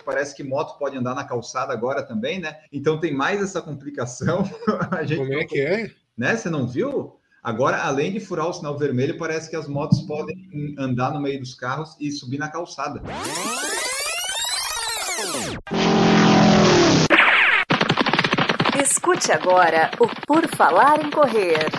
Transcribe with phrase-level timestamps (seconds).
[0.00, 2.58] que parece que moto pode andar na calçada agora também, né?
[2.72, 4.42] Então tem mais essa complicação.
[5.16, 5.90] Como é que é?
[6.16, 6.36] Né?
[6.36, 7.16] Você não viu?
[7.42, 10.36] Agora, além de furar o sinal vermelho, parece que as motos podem
[10.78, 13.00] andar no meio dos carros e subir na calçada.
[18.78, 21.70] Escute agora o Por Falar em Correr.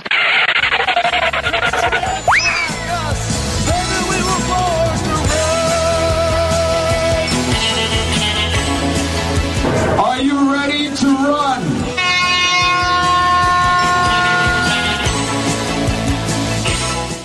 [10.22, 11.62] Are you ready to run?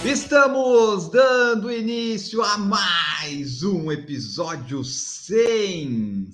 [0.03, 6.33] Estamos dando início a mais um episódio sensacional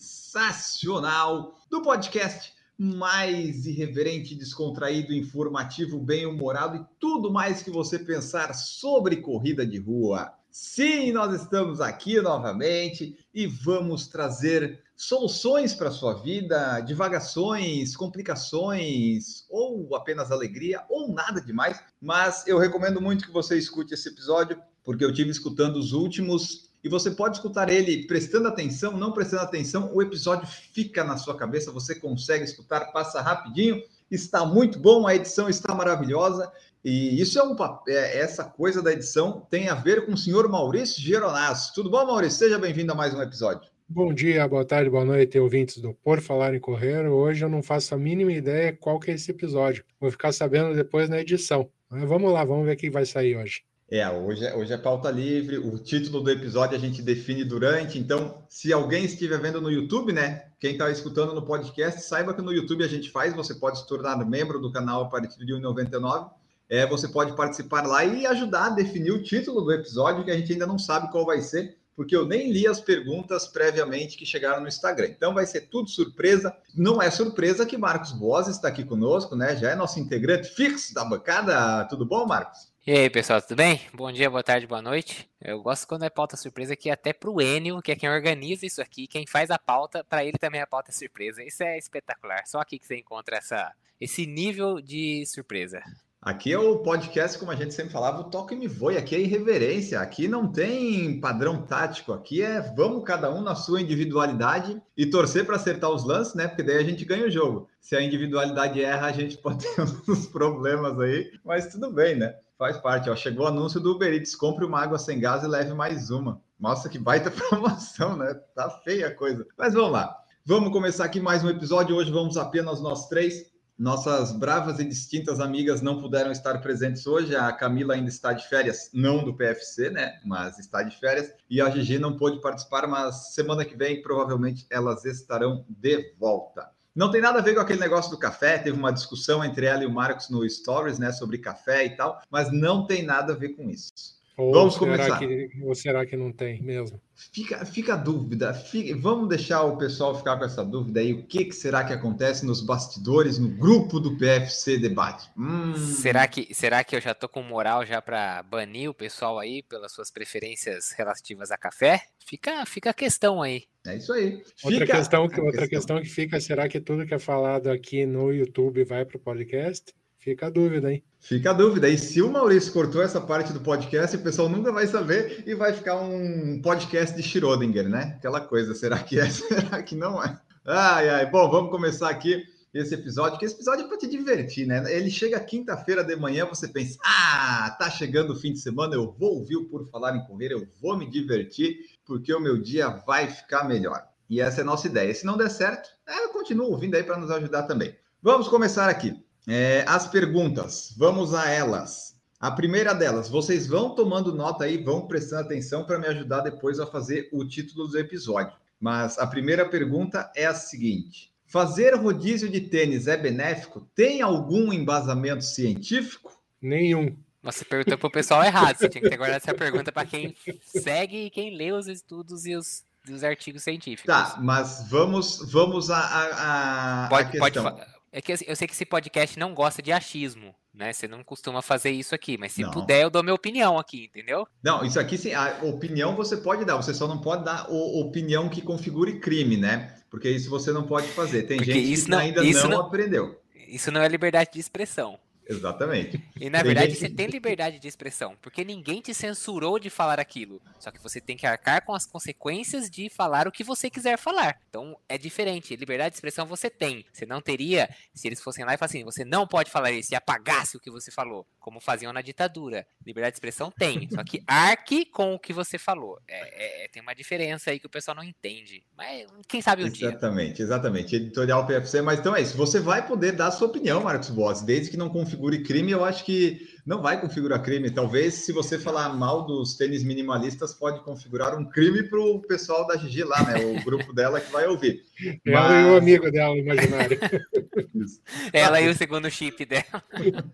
[1.69, 9.67] do podcast mais irreverente, descontraído, informativo, bem-humorado e tudo mais que você pensar sobre corrida
[9.67, 10.33] de rua.
[10.49, 19.45] Sim, nós estamos aqui novamente e vamos trazer soluções para a sua vida, divagações, complicações,
[19.51, 21.83] ou apenas alegria, ou nada demais.
[22.01, 26.71] Mas eu recomendo muito que você escute esse episódio, porque eu tive escutando os últimos
[26.85, 31.37] e você pode escutar ele prestando atenção, não prestando atenção, o episódio fica na sua
[31.37, 36.51] cabeça, você consegue escutar, passa rapidinho, está muito bom, a edição está maravilhosa.
[36.85, 37.57] E isso é um
[37.89, 41.75] é, essa coisa da edição tem a ver com o senhor Maurício Geronasso.
[41.75, 42.39] Tudo bom, Maurício?
[42.39, 43.72] Seja bem-vindo a mais um episódio.
[43.95, 47.07] Bom dia, boa tarde, boa noite, ouvintes do Por Falar em Correr.
[47.07, 49.85] Hoje eu não faço a mínima ideia qual que é esse episódio.
[50.01, 51.69] Vou ficar sabendo depois na edição.
[51.91, 53.65] Mas vamos lá, vamos ver o que vai sair hoje.
[53.91, 55.59] É, hoje, é, hoje é pauta livre.
[55.59, 57.99] O título do episódio a gente define durante.
[57.99, 60.47] Então, se alguém estiver vendo no YouTube, né?
[60.59, 63.35] Quem está escutando no podcast, saiba que no YouTube a gente faz.
[63.35, 66.31] Você pode se tornar membro do canal a partir de R$ 1,99.
[66.67, 70.37] É, você pode participar lá e ajudar a definir o título do episódio, que a
[70.39, 74.27] gente ainda não sabe qual vai ser, porque eu nem li as perguntas previamente que
[74.27, 75.09] chegaram no Instagram.
[75.09, 76.57] Então vai ser tudo surpresa.
[76.75, 79.57] Não é surpresa que Marcos Boas está aqui conosco, né?
[79.57, 81.85] Já é nosso integrante fixo da bancada.
[81.87, 82.73] Tudo bom, Marcos?
[82.85, 83.81] E aí, pessoal, tudo bem?
[83.95, 85.31] Bom dia, boa tarde, boa noite.
[85.41, 88.83] Eu gosto quando é pauta surpresa, que até pro Enio, que é quem organiza isso
[88.83, 91.45] aqui, quem faz a pauta, para ele também a pauta é surpresa.
[91.45, 92.45] Isso é espetacular.
[92.45, 95.81] Só aqui que você encontra essa, esse nível de surpresa.
[96.25, 98.97] Aqui é o podcast, como a gente sempre falava, o toque me voe.
[98.97, 99.99] Aqui é irreverência.
[99.99, 102.13] Aqui não tem padrão tático.
[102.13, 106.47] Aqui é vamos cada um na sua individualidade e torcer para acertar os lances, né?
[106.47, 107.69] Porque daí a gente ganha o jogo.
[107.81, 112.37] Se a individualidade erra, a gente pode ter uns problemas aí, mas tudo bem, né?
[112.57, 113.17] Faz parte, ó.
[113.17, 116.41] Chegou o anúncio do Uber Eats, compre uma água sem gás e leve mais uma.
[116.57, 118.33] Nossa, que baita promoção, né?
[118.55, 119.45] Tá feia a coisa.
[119.59, 120.17] Mas vamos lá.
[120.47, 121.97] Vamos começar aqui mais um episódio.
[121.97, 123.52] Hoje vamos apenas nós três.
[123.83, 127.35] Nossas bravas e distintas amigas não puderam estar presentes hoje.
[127.35, 130.21] A Camila ainda está de férias, não do PFC, né?
[130.25, 131.33] Mas está de férias.
[131.51, 136.71] E a Gigi não pôde participar, mas semana que vem provavelmente elas estarão de volta.
[136.95, 138.57] Não tem nada a ver com aquele negócio do café.
[138.57, 142.23] Teve uma discussão entre ela e o Marcos no Stories, né, sobre café e tal,
[142.31, 143.91] mas não tem nada a ver com isso.
[144.37, 145.19] Ou Vamos começar.
[145.19, 147.01] Que, ou será que não tem mesmo?
[147.15, 148.55] Fica, fica a dúvida.
[148.55, 151.13] Fica, vamos deixar o pessoal ficar com essa dúvida aí.
[151.13, 155.31] O que, que, será que acontece nos bastidores, no grupo do PFC Debate?
[155.37, 155.77] Hum.
[155.77, 159.63] Será, que, será que eu já tô com moral já para banir o pessoal aí
[159.63, 162.03] pelas suas preferências relativas a café?
[162.19, 163.65] Fica, fica a questão aí.
[163.87, 164.43] É isso aí.
[164.65, 165.99] Outra, questão, que, outra questão.
[165.99, 169.21] questão que fica, será que tudo que é falado aqui no YouTube vai para o
[169.21, 169.93] podcast?
[170.23, 171.03] Fica a dúvida, hein?
[171.19, 171.89] Fica a dúvida.
[171.89, 175.53] E se o Maurício cortou essa parte do podcast, o pessoal nunca vai saber e
[175.53, 178.15] vai ficar um podcast de Schrödinger, né?
[178.19, 179.27] Aquela coisa, será que é?
[179.29, 180.39] Será que não é?
[180.65, 181.27] Ai, ai.
[181.29, 184.85] Bom, vamos começar aqui esse episódio, que esse episódio é para te divertir, né?
[184.95, 189.13] Ele chega quinta-feira de manhã, você pensa, ah, tá chegando o fim de semana, eu
[189.19, 192.89] vou ouvir o Por Falar em Correr, eu vou me divertir, porque o meu dia
[192.89, 194.07] vai ficar melhor.
[194.31, 195.13] E essa é a nossa ideia.
[195.13, 197.97] Se não der certo, é, eu continuo ouvindo aí para nos ajudar também.
[198.23, 199.21] Vamos começar aqui.
[199.47, 202.13] É, as perguntas, vamos a elas.
[202.39, 206.81] A primeira delas, vocês vão tomando nota aí, vão prestando atenção para me ajudar depois
[206.81, 208.53] a fazer o título do episódio.
[208.81, 213.89] Mas a primeira pergunta é a seguinte: fazer rodízio de tênis é benéfico?
[213.95, 216.33] Tem algum embasamento científico?
[216.61, 217.17] Nenhum.
[217.43, 218.77] Você perguntou para o pessoal errado.
[218.77, 222.47] Você tinha que ter guardado essa pergunta para quem segue e quem lê os estudos
[222.47, 224.07] e os, os artigos científicos.
[224.07, 227.65] Tá, mas vamos, vamos a, a, a pode, questão.
[227.65, 230.93] Pode, é que eu sei que esse podcast não gosta de achismo, né?
[230.93, 232.71] Você não costuma fazer isso aqui, mas se não.
[232.71, 234.47] puder, eu dou minha opinião aqui, entendeu?
[234.63, 238.01] Não, isso aqui sim, a opinião você pode dar, você só não pode dar o,
[238.01, 239.97] opinião que configure crime, né?
[240.11, 241.45] Porque isso você não pode fazer.
[241.45, 243.41] Tem Porque gente que não, ainda não, não aprendeu.
[243.67, 245.19] Isso não é liberdade de expressão.
[245.49, 246.23] Exatamente.
[246.41, 249.91] E na Tem verdade gente- você tem liberdade de expressão, porque ninguém te censurou de
[249.91, 250.61] falar aquilo.
[250.79, 254.17] Só que você tem que arcar com as consequências de falar o que você quiser
[254.19, 254.61] falar.
[254.69, 255.75] Então é diferente.
[255.77, 257.05] Liberdade de expressão você tem.
[257.13, 260.17] Você não teria se eles fossem lá e falassem, você não pode falar isso e
[260.17, 262.87] apagasse o que você falou, como faziam na ditadura.
[263.05, 264.09] Liberdade de expressão tem.
[264.11, 266.19] Só que arque com o que você falou.
[266.29, 268.83] É, é- tem uma diferença aí que o pessoal não entende.
[268.97, 270.09] Mas quem sabe um dia.
[270.09, 271.17] Exatamente, exatamente.
[271.17, 272.57] Editorial PFC, mas então é isso.
[272.57, 276.05] Você vai poder dar a sua opinião, Marcos Boss, desde que não configure crime, eu
[276.05, 277.91] acho que não vai configurar crime.
[277.91, 282.87] Talvez, se você falar mal dos tênis minimalistas, pode configurar um crime para o pessoal
[282.87, 283.65] da Gigi lá, né?
[283.65, 285.03] O grupo dela que vai ouvir.
[285.47, 287.19] Ela e o Mas- amigo dela, imaginário.
[288.53, 290.03] Ela e o segundo chip dela.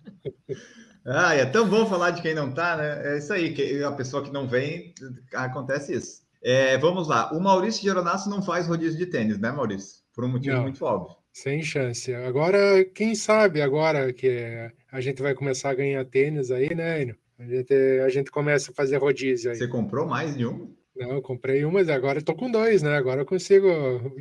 [1.10, 3.14] Ah, é tão bom falar de quem não tá, né?
[3.14, 4.92] É isso aí, que a pessoa que não vem,
[5.32, 6.20] acontece isso.
[6.42, 7.32] É, vamos lá.
[7.32, 10.00] O Maurício Geronasso não faz rodízio de tênis, né, Maurício?
[10.14, 10.62] Por um motivo Não.
[10.64, 11.16] muito óbvio.
[11.32, 12.12] Sem chance.
[12.14, 17.16] Agora, quem sabe agora que a gente vai começar a ganhar tênis aí, né, Enio?
[17.38, 19.56] A gente, a gente começa a fazer rodízio aí.
[19.56, 20.74] Você comprou mais de um?
[20.96, 22.96] Não, eu comprei um, mas agora eu tô com dois, né?
[22.96, 23.68] Agora eu consigo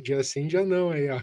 [0.00, 1.20] dia sim, dia não aí, ó.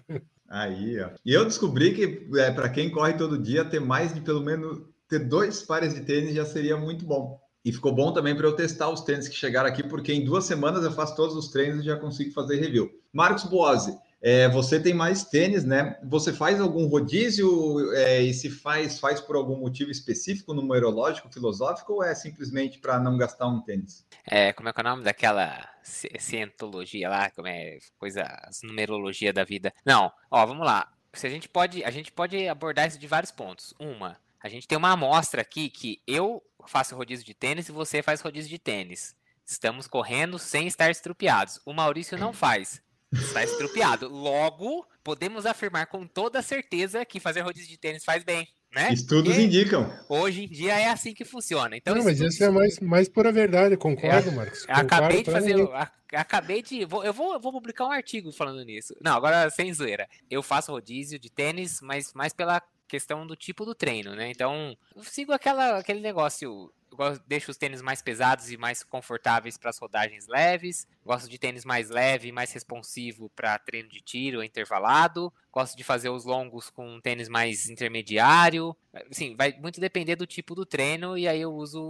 [0.49, 1.11] Aí, ó.
[1.25, 4.81] E eu descobri que é, para quem corre todo dia, ter mais de pelo menos
[5.07, 7.39] ter dois pares de tênis já seria muito bom.
[7.63, 10.45] E ficou bom também para eu testar os tênis que chegaram aqui, porque em duas
[10.45, 12.91] semanas eu faço todos os treinos e já consigo fazer review.
[13.11, 15.99] Marcos Boazzi, é, você tem mais tênis, né?
[16.03, 21.93] Você faz algum rodízio é, e se faz, faz por algum motivo específico, numerológico, filosófico,
[21.93, 24.03] ou é simplesmente para não gastar um tênis?
[24.25, 28.63] É, como é que é o nome daquela ci- cientologia lá, como é coisa, as
[28.63, 29.71] numerologia da vida.
[29.85, 30.91] Não, ó, vamos lá.
[31.13, 33.75] Se a gente pode, a gente pode abordar isso de vários pontos.
[33.79, 38.01] Uma, a gente tem uma amostra aqui que eu faço rodízio de tênis e você
[38.01, 39.15] faz rodízio de tênis.
[39.45, 41.61] Estamos correndo sem estar estrupiados.
[41.63, 42.81] O Maurício não faz.
[43.15, 44.07] Está estrupiado.
[44.09, 48.91] Logo, podemos afirmar com toda certeza que fazer rodízio de tênis faz bem, né?
[48.93, 49.91] Estudos Porque indicam.
[50.09, 51.75] Hoje em dia é assim que funciona.
[51.77, 54.65] Então, não, mas isso é mais, mais pura verdade, concordo, Marcos.
[54.67, 55.73] eu acabei de Concordo fazer.
[55.73, 56.85] a- Acabei de.
[56.85, 58.95] vou- eu, vou, eu vou publicar um artigo falando nisso.
[59.01, 60.07] Não, agora sem zoeira.
[60.31, 64.29] Eu faço rodízio de tênis, mas mais pela questão do tipo do treino, né?
[64.29, 66.71] Então, eu sigo aquela, aquele negócio.
[66.95, 70.87] Gosto- deixo os tênis mais pesados e mais confortáveis para as rodagens leves.
[71.05, 75.31] Gosto de tênis mais leve e mais responsivo para treino de tiro intervalado.
[75.51, 78.75] Gosto de fazer os longos com um tênis mais intermediário.
[79.11, 81.81] Assim, vai muito depender do tipo do treino e aí eu uso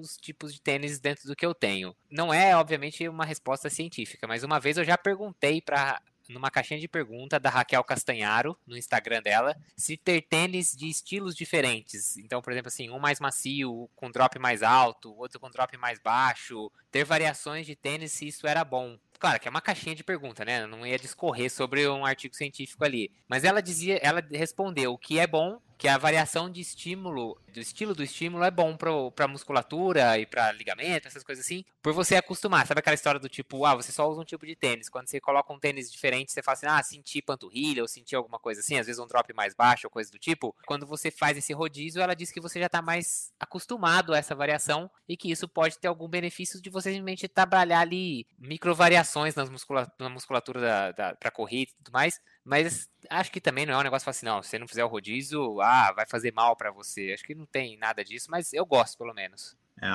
[0.00, 1.94] os tipos de tênis dentro do que eu tenho.
[2.10, 6.80] Não é, obviamente, uma resposta científica, mas uma vez eu já perguntei para numa caixinha
[6.80, 12.16] de pergunta da Raquel Castanharo, no Instagram dela, se ter tênis de estilos diferentes.
[12.16, 15.98] Então, por exemplo, assim, um mais macio, com drop mais alto, outro com drop mais
[15.98, 18.98] baixo, ter variações de tênis se isso era bom.
[19.18, 20.66] Claro que é uma caixinha de pergunta, né?
[20.66, 23.10] Não ia discorrer sobre um artigo científico ali.
[23.28, 27.94] Mas ela dizia, ela respondeu que é bom, que a variação de estímulo, do estilo
[27.94, 32.66] do estímulo é bom para musculatura e para ligamento, essas coisas assim, por você acostumar.
[32.66, 34.88] Sabe aquela história do tipo, ah, você só usa um tipo de tênis.
[34.88, 38.38] Quando você coloca um tênis diferente, você fala assim, ah, senti panturrilha ou senti alguma
[38.38, 40.56] coisa assim, às vezes um drop mais baixo ou coisa do tipo.
[40.66, 44.34] Quando você faz esse rodízio, ela diz que você já está mais acostumado a essa
[44.34, 49.50] variação e que isso pode ter algum benefício de você simplesmente trabalhar ali microvariações nas
[49.50, 52.18] muscula na musculatura da, da, para corrida e tudo mais.
[52.44, 54.88] Mas acho que também não é um negócio assim, não, se você não fizer o
[54.88, 57.12] rodízio, ah, vai fazer mal para você.
[57.14, 59.56] Acho que não tem nada disso, mas eu gosto pelo menos.
[59.82, 59.88] É,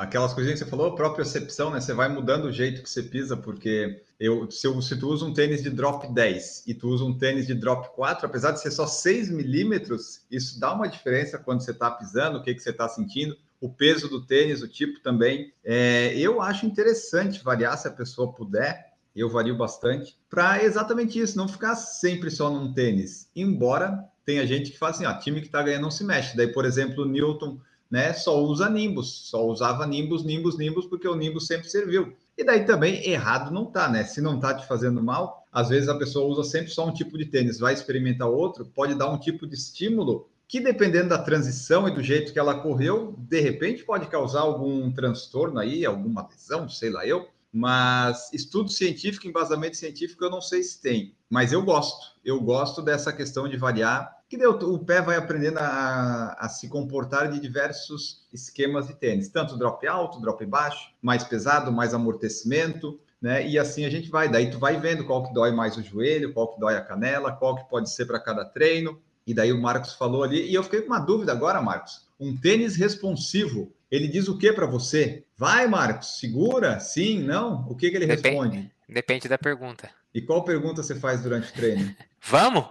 [0.00, 1.80] aquelas coisinhas que você falou, a própria percepção, né?
[1.80, 5.24] Você vai mudando o jeito que você pisa, porque eu, se, eu, se tu usa
[5.24, 8.60] um tênis de drop 10 e tu usa um tênis de drop 4, apesar de
[8.60, 12.60] ser só 6 milímetros, isso dá uma diferença quando você está pisando, o que, que
[12.60, 15.52] você está sentindo, o peso do tênis, o tipo também.
[15.64, 18.85] É, eu acho interessante variar se a pessoa puder,
[19.20, 23.28] eu vario bastante, para exatamente isso, não ficar sempre só num tênis.
[23.34, 26.36] Embora tenha gente que fala assim, ó, time que está ganhando não se mexe.
[26.36, 27.58] Daí, por exemplo, o Newton
[27.90, 32.14] né, só usa Nimbus, só usava Nimbus, Nimbus, Nimbus, porque o Nimbus sempre serviu.
[32.36, 34.04] E daí também errado não tá, né?
[34.04, 37.16] Se não tá te fazendo mal, às vezes a pessoa usa sempre só um tipo
[37.16, 41.88] de tênis, vai experimentar outro, pode dar um tipo de estímulo que dependendo da transição
[41.88, 46.68] e do jeito que ela correu, de repente pode causar algum transtorno aí, alguma lesão,
[46.68, 47.28] sei lá eu.
[47.56, 51.14] Mas estudo científico, embasamento científico, eu não sei se tem.
[51.30, 52.14] Mas eu gosto.
[52.22, 54.14] Eu gosto dessa questão de variar.
[54.28, 59.30] Que deu, o pé vai aprendendo a, a se comportar de diversos esquemas de tênis.
[59.30, 63.48] Tanto drop alto, drop baixo, mais pesado, mais amortecimento, né?
[63.48, 64.28] E assim a gente vai.
[64.28, 67.32] Daí tu vai vendo qual que dói mais o joelho, qual que dói a canela,
[67.32, 69.00] qual que pode ser para cada treino.
[69.26, 72.06] E daí o Marcos falou ali, e eu fiquei com uma dúvida agora, Marcos.
[72.20, 75.24] Um tênis responsivo, ele diz o que para você?
[75.38, 76.80] Vai, Marcos, segura?
[76.80, 77.66] Sim, não?
[77.68, 78.28] O que, que ele Depende.
[78.28, 78.72] responde?
[78.88, 79.90] Depende da pergunta.
[80.14, 81.94] E qual pergunta você faz durante o treino?
[82.22, 82.64] Vamos?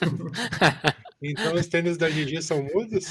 [1.22, 3.08] Então os tênis da Gigi são mudos?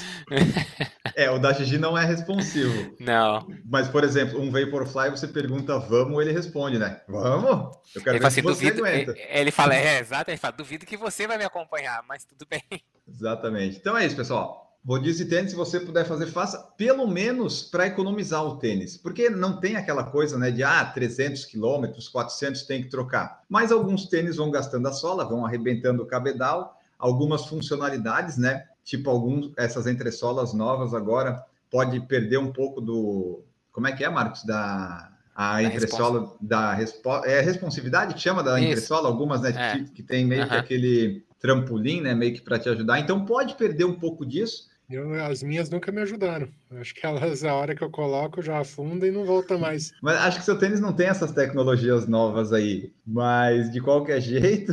[1.14, 2.96] É, o da Gigi não é responsivo.
[2.98, 3.46] Não.
[3.64, 7.00] Mas, por exemplo, um Vaporfly, você pergunta vamos, ele responde, né?
[7.08, 7.76] Vamos?
[7.94, 8.84] Eu quero Ele ver fala assim, se você duvido.
[8.84, 9.12] aguenta.
[9.12, 12.44] Ele, ele fala, é, exato, ele fala, duvido que você vai me acompanhar, mas tudo
[12.50, 12.64] bem.
[13.08, 13.76] Exatamente.
[13.76, 14.69] Então é isso, pessoal.
[14.86, 18.96] Rodízio de tênis, se você puder fazer, faça pelo menos para economizar o tênis.
[18.96, 23.42] Porque não tem aquela coisa, né, de ah, 300 quilômetros, 400 tem que trocar.
[23.48, 29.10] Mas alguns tênis vão gastando a sola, vão arrebentando o cabedal, algumas funcionalidades, né, tipo
[29.10, 33.42] alguns, essas entressolas novas agora, pode perder um pouco do...
[33.70, 34.44] Como é que é, Marcos?
[34.44, 35.08] Da...
[35.32, 37.08] A Da entressola da respo...
[37.24, 38.68] é responsividade que chama da Isso.
[38.68, 39.78] entressola, algumas né, É.
[39.78, 40.60] que, que tem meio que Aham.
[40.60, 42.98] aquele trampolim, né, meio que para te ajudar.
[42.98, 46.48] Então pode perder um pouco disso, Eu, as minhas nunca me ajudaram.
[46.72, 49.92] Acho que elas, a hora que eu coloco, já afunda e não volta mais.
[50.02, 52.92] Mas acho que seu tênis não tem essas tecnologias novas aí.
[53.06, 54.72] Mas de qualquer jeito,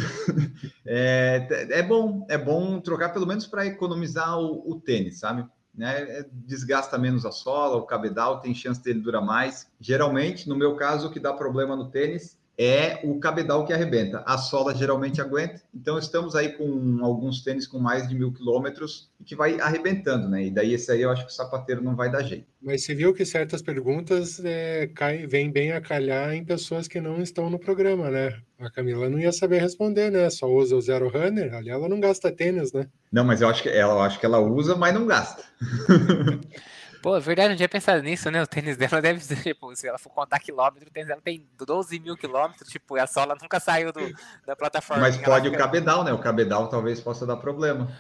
[0.84, 5.46] é, é bom, é bom trocar pelo menos para economizar o, o tênis, sabe?
[5.76, 6.02] Né?
[6.02, 9.68] É, Desgasta menos a sola, o cabedal tem chance dele durar mais.
[9.80, 14.24] Geralmente, no meu caso, o que dá problema no tênis é o cabedal que arrebenta.
[14.26, 15.62] A sola geralmente aguenta.
[15.74, 20.28] Então estamos aí com alguns tênis com mais de mil quilômetros e que vai arrebentando,
[20.28, 20.46] né?
[20.46, 22.48] E daí esse aí eu acho que o sapateiro não vai dar jeito.
[22.60, 27.00] Mas você viu que certas perguntas é, caem, vêm bem a calhar em pessoas que
[27.00, 28.36] não estão no programa, né?
[28.60, 30.28] A Camila não ia saber responder, né?
[30.32, 32.88] Só usa o Zero Runner, ali ela não gasta tênis, né?
[33.12, 35.44] Não, mas eu acho que ela, eu acho que ela usa, mas não gasta.
[37.02, 38.42] Pô, é verdade, não tinha pensado nisso, né?
[38.42, 41.48] O tênis dela deve ser, tipo, se ela for contar quilômetro, o tênis dela tem
[41.58, 44.02] 12 mil quilômetros, tipo, e a sola nunca saiu do,
[44.46, 45.04] da plataforma.
[45.04, 46.12] Mas pode o cabedal, né?
[46.14, 47.92] O cabedal talvez possa dar problema.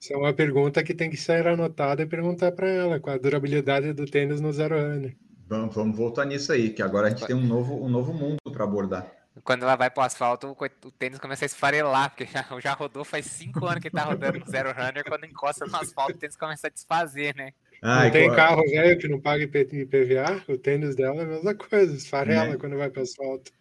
[0.00, 3.18] Isso é uma pergunta que tem que ser anotada e perguntar para ela qual a
[3.18, 5.16] durabilidade do tênis no Zero Runner.
[5.48, 8.38] Vamos, vamos voltar nisso aí, que agora a gente tem um novo, um novo mundo
[8.52, 9.06] para abordar.
[9.44, 13.26] Quando ela vai pro asfalto, o tênis começa a esfarelar, porque já, já rodou faz
[13.26, 16.36] 5 anos que ele tá rodando no Zero Runner, quando encosta no asfalto, o tênis
[16.36, 17.52] começa a desfazer, né?
[17.82, 20.42] Ah, não tem co- carro velho que não paga IP IPVA?
[20.48, 22.56] O tênis dela é a mesma coisa, esfarela Né?
[22.58, 23.52] quando vai para asfalto.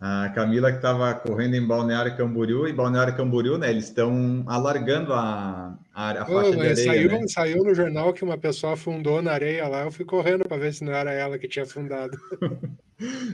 [0.00, 3.70] A Camila que estava correndo em Balneário Camboriú, e Balneário Camboriú, né?
[3.70, 7.28] Eles estão alargando a, a, a faixa de areia, saiu, né?
[7.28, 10.72] saiu no jornal que uma pessoa afundou na areia lá, eu fui correndo para ver
[10.74, 12.16] se não era ela que tinha afundado.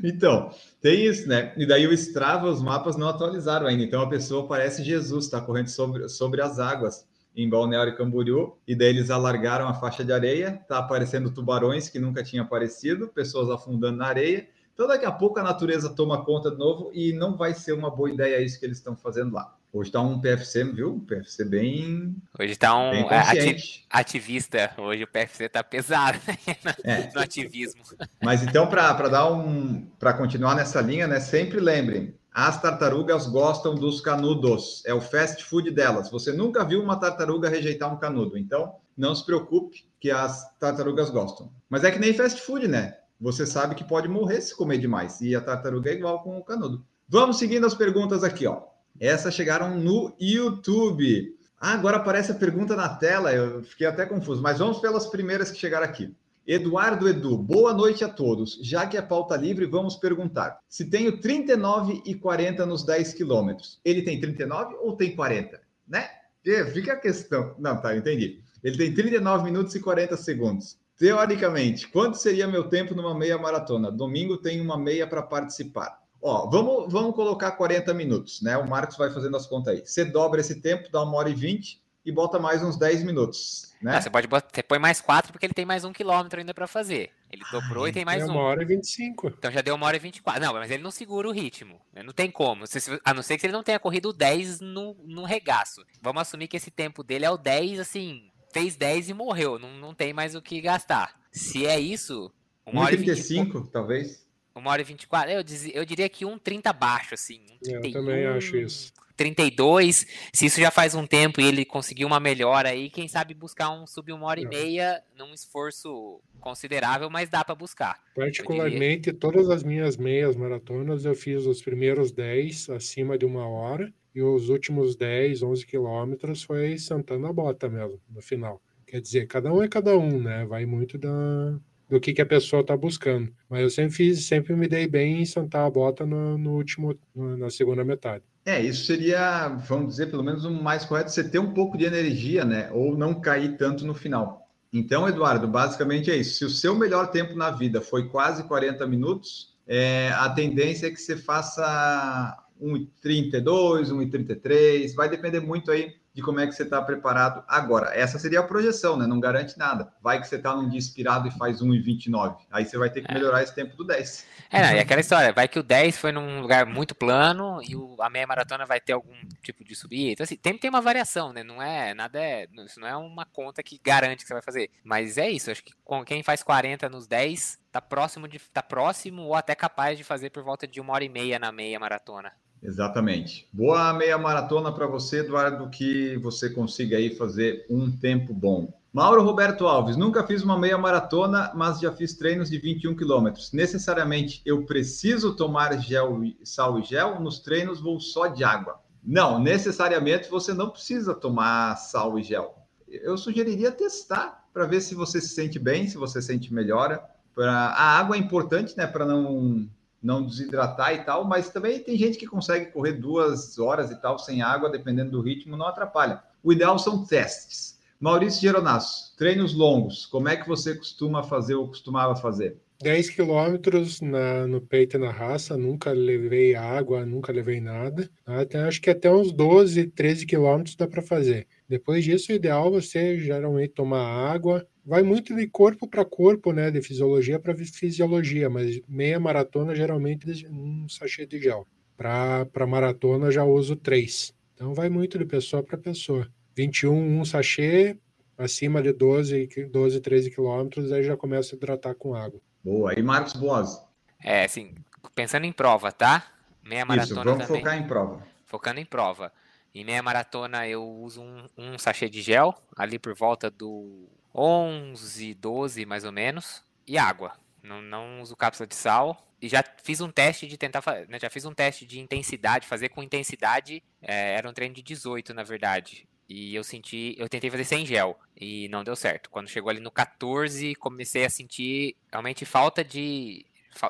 [0.02, 1.52] Então, tem isso, né?
[1.56, 3.84] E daí o Strava, os mapas não atualizaram ainda.
[3.84, 8.56] Então a pessoa parece Jesus, está correndo sobre, sobre as águas em Balneário Camboriú.
[8.66, 13.08] E daí eles alargaram a faixa de areia, tá aparecendo tubarões que nunca tinha aparecido,
[13.08, 14.46] pessoas afundando na areia.
[14.74, 17.90] Então daqui a pouco a natureza toma conta de novo e não vai ser uma
[17.90, 19.54] boa ideia isso que eles estão fazendo lá.
[19.74, 20.94] Hoje está um PFC, viu?
[20.96, 26.36] Um PFC bem, Hoje tá um é, ati- ativista, hoje o PFC tá pesado né?
[26.84, 27.10] É.
[27.14, 27.80] no ativismo.
[28.22, 29.86] Mas então, para dar um.
[29.98, 31.20] para continuar nessa linha, né?
[31.20, 34.82] Sempre lembrem: as tartarugas gostam dos canudos.
[34.86, 36.10] É o fast food delas.
[36.10, 38.38] Você nunca viu uma tartaruga rejeitar um canudo.
[38.38, 41.52] Então, não se preocupe que as tartarugas gostam.
[41.68, 42.96] Mas é que nem fast food, né?
[43.20, 45.20] Você sabe que pode morrer se comer demais.
[45.20, 46.84] E a tartaruga é igual com o canudo.
[47.08, 48.62] Vamos seguindo as perguntas aqui, ó.
[48.98, 51.36] Essas chegaram no YouTube.
[51.60, 53.32] Ah, agora aparece a pergunta na tela.
[53.32, 54.40] Eu fiquei até confuso.
[54.40, 56.14] Mas vamos pelas primeiras que chegaram aqui.
[56.46, 58.58] Eduardo Edu, boa noite a todos.
[58.60, 60.58] Já que é pauta livre, vamos perguntar.
[60.68, 65.60] Se tenho 39 e 40 nos 10 quilômetros, ele tem 39 ou tem 40?
[65.86, 66.08] Né?
[66.44, 67.54] É, Fica a questão.
[67.58, 68.40] Não, tá, entendi.
[68.62, 70.76] Ele tem 39 minutos e 40 segundos.
[70.98, 73.90] Teoricamente, quanto seria meu tempo numa meia maratona?
[73.90, 76.00] Domingo tem uma meia para participar.
[76.20, 78.56] Ó, vamos, vamos colocar 40 minutos, né?
[78.56, 79.82] O Marcos vai fazendo as contas aí.
[79.84, 83.71] Você dobra esse tempo, dá uma hora e 20 e bota mais uns 10 minutos,
[83.82, 83.96] né?
[83.96, 86.54] Ah, você pode botar, você põe mais quatro porque ele tem mais um quilômetro ainda
[86.54, 87.10] pra fazer.
[87.30, 88.30] Ele dobrou e tem mais é um.
[88.30, 89.28] uma hora e 25.
[89.28, 90.40] Então já deu uma hora e 24.
[90.40, 91.80] Não, mas ele não segura o ritmo.
[92.04, 92.64] Não tem como.
[93.04, 95.84] A não ser que ele não tenha corrido 10 no, no regaço.
[96.00, 98.30] Vamos assumir que esse tempo dele é o 10, assim.
[98.52, 99.58] Fez 10 e morreu.
[99.58, 101.18] Não, não tem mais o que gastar.
[101.30, 102.30] Se é isso,
[102.66, 103.60] uma hora e 24.
[103.60, 104.26] 1,35, talvez.
[104.54, 105.30] Uma hora e 24.
[105.32, 107.40] Eu, diz- eu diria que um 30 baixo, assim.
[107.50, 108.92] Um Eu 31, também acho isso.
[109.22, 110.06] 32.
[110.32, 113.70] Se isso já faz um tempo e ele conseguiu uma melhora aí, quem sabe buscar
[113.70, 114.48] um sub uma hora e É.
[114.48, 117.96] meia num esforço considerável, mas dá pra buscar.
[118.14, 123.92] Particularmente, todas as minhas meias maratonas eu fiz os primeiros 10 acima de uma hora
[124.14, 128.60] e os últimos 10, 11 quilômetros foi sentando a bota mesmo, no final.
[128.86, 130.44] Quer dizer, cada um é cada um, né?
[130.44, 133.32] Vai muito da, do que, que a pessoa está buscando.
[133.48, 136.98] Mas eu sempre fiz, sempre me dei bem em sentar a bota no, no último,
[137.14, 138.24] no- na segunda metade.
[138.44, 141.84] É, isso seria, vamos dizer, pelo menos o mais correto, você ter um pouco de
[141.84, 142.70] energia, né?
[142.72, 144.48] Ou não cair tanto no final.
[144.72, 146.38] Então, Eduardo, basicamente é isso.
[146.38, 150.90] Se o seu melhor tempo na vida foi quase 40 minutos, é, a tendência é
[150.90, 156.80] que você faça 1,32, 1,33, vai depender muito aí de como é que você está
[156.82, 157.94] preparado agora.
[157.94, 159.06] Essa seria a projeção, né?
[159.06, 159.92] Não garante nada.
[160.02, 162.36] Vai que você está num dia inspirado e faz 1,29.
[162.50, 163.14] Aí você vai ter que é.
[163.14, 164.26] melhorar esse tempo do 10.
[164.50, 167.74] É, não, e aquela história, vai que o 10 foi num lugar muito plano e
[167.74, 170.12] o, a meia maratona vai ter algum tipo de subida.
[170.12, 171.42] Então, assim, tem, tem uma variação, né?
[171.42, 174.70] Não é nada, é, isso não é uma conta que garante que você vai fazer.
[174.84, 175.72] Mas é isso, acho que
[176.04, 180.28] quem faz 40 nos 10 tá próximo de tá próximo ou até capaz de fazer
[180.28, 182.32] por volta de uma hora e meia na meia maratona.
[182.62, 183.48] Exatamente.
[183.52, 188.72] Boa meia maratona para você, Eduardo, que você consiga aí fazer um tempo bom.
[188.92, 193.50] Mauro Roberto Alves, nunca fiz uma meia maratona, mas já fiz treinos de 21 quilômetros.
[193.52, 197.18] Necessariamente eu preciso tomar gel, sal e gel?
[197.18, 198.80] Nos treinos vou só de água.
[199.02, 202.54] Não, necessariamente você não precisa tomar sal e gel.
[202.86, 207.02] Eu sugeriria testar para ver se você se sente bem, se você sente melhora.
[207.34, 207.50] Pra...
[207.50, 209.66] A água é importante, né, para não
[210.02, 214.18] não desidratar e tal, mas também tem gente que consegue correr duas horas e tal
[214.18, 216.22] sem água, dependendo do ritmo, não atrapalha.
[216.42, 217.80] O ideal são testes.
[218.00, 222.56] Maurício Geronasso, treinos longos, como é que você costuma fazer ou costumava fazer?
[222.82, 224.00] 10 quilômetros
[224.48, 228.10] no peito e na raça, nunca levei água, nunca levei nada.
[228.26, 231.46] Até, acho que até uns 12, 13 quilômetros dá para fazer.
[231.68, 236.52] Depois disso, o ideal é você geralmente tomar água, vai muito de corpo para corpo,
[236.52, 236.70] né?
[236.70, 241.66] De fisiologia para fisiologia, mas meia maratona geralmente um sachê de gel.
[241.96, 244.34] Para maratona já uso três.
[244.54, 246.28] Então vai muito de pessoa para pessoa.
[246.56, 247.96] 21, um sachê,
[248.36, 252.40] acima de 12, 12 13 quilômetros, aí já começa a hidratar com água.
[252.62, 252.92] Boa.
[252.94, 253.80] E Marcos Boas?
[254.22, 254.74] É, assim,
[255.14, 256.26] pensando em prova, tá?
[256.62, 257.62] Meia maratona Isso, vamos também.
[257.62, 258.26] focar em prova.
[258.46, 259.32] Focando em prova.
[259.74, 265.34] Em meia maratona eu uso um, um sachê de gel, ali por volta do 11,
[265.34, 267.32] 12 mais ou menos, e água.
[267.62, 269.28] Não, não uso cápsula de sal.
[269.40, 272.90] E já fiz um teste de tentar, né, já fiz um teste de intensidade, fazer
[272.90, 276.06] com intensidade, é, era um treino de 18 na verdade.
[276.28, 279.28] E eu senti, eu tentei fazer sem gel e não deu certo.
[279.28, 283.44] Quando chegou ali no 14, comecei a sentir realmente falta de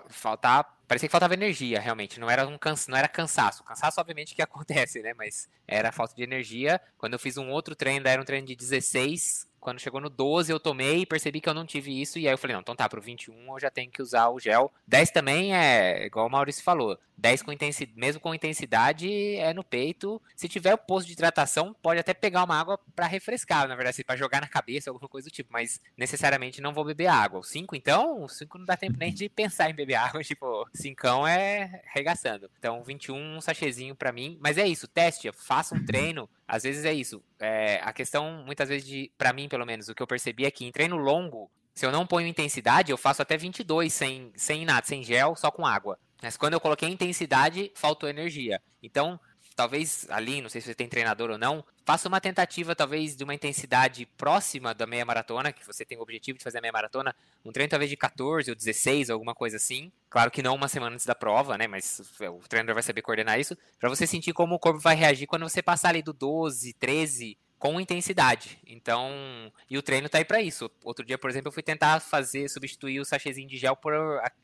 [0.09, 3.63] faltar, parecia que faltava energia, realmente, não era um cansa, não era cansaço.
[3.65, 6.81] Cansaço obviamente que acontece, né, mas era falta de energia.
[6.97, 10.53] Quando eu fiz um outro treino, era um treino de 16, quando chegou no 12,
[10.53, 12.19] eu tomei e percebi que eu não tive isso.
[12.19, 14.41] E aí eu falei, não, então tá, pro 21 eu já tenho que usar o
[14.41, 14.73] gel.
[14.89, 19.63] 10 também é, igual o Maurício falou, 10 com intensidade, mesmo com intensidade, é no
[19.63, 20.21] peito.
[20.35, 24.03] Se tiver o posto de hidratação, pode até pegar uma água para refrescar, na verdade,
[24.03, 25.53] para jogar na cabeça, alguma coisa do tipo.
[25.53, 27.39] Mas necessariamente não vou beber água.
[27.39, 30.23] O 5, então, o 5 não dá tempo nem de pensar em beber água.
[30.25, 32.51] Tipo, 5 é regaçando.
[32.59, 34.37] Então, 21, um sachezinho para mim.
[34.41, 37.25] Mas é isso, teste, faça um treino às vezes é isso.
[37.41, 40.51] É, a questão, muitas vezes, de, para mim, pelo menos, o que eu percebi é
[40.51, 44.67] que em treino longo, se eu não ponho intensidade, eu faço até 22 sem, sem
[44.67, 45.99] nada, sem gel, só com água.
[46.23, 48.61] Mas quando eu coloquei intensidade, faltou energia.
[48.83, 49.19] Então,
[49.63, 53.23] talvez ali, não sei se você tem treinador ou não, faça uma tentativa, talvez, de
[53.23, 56.73] uma intensidade próxima da meia maratona, que você tem o objetivo de fazer a meia
[56.73, 59.93] maratona, um treino talvez de 14 ou 16, alguma coisa assim.
[60.11, 61.69] Claro que não uma semana antes da prova, né?
[61.69, 65.29] Mas o treinador vai saber coordenar isso, para você sentir como o corpo vai reagir
[65.29, 68.59] quando você passar ali do 12, 13 com intensidade.
[68.67, 69.13] Então,
[69.71, 70.69] e o treino tá aí para isso.
[70.83, 73.95] Outro dia, por exemplo, eu fui tentar fazer, substituir o sachêzinho de gel por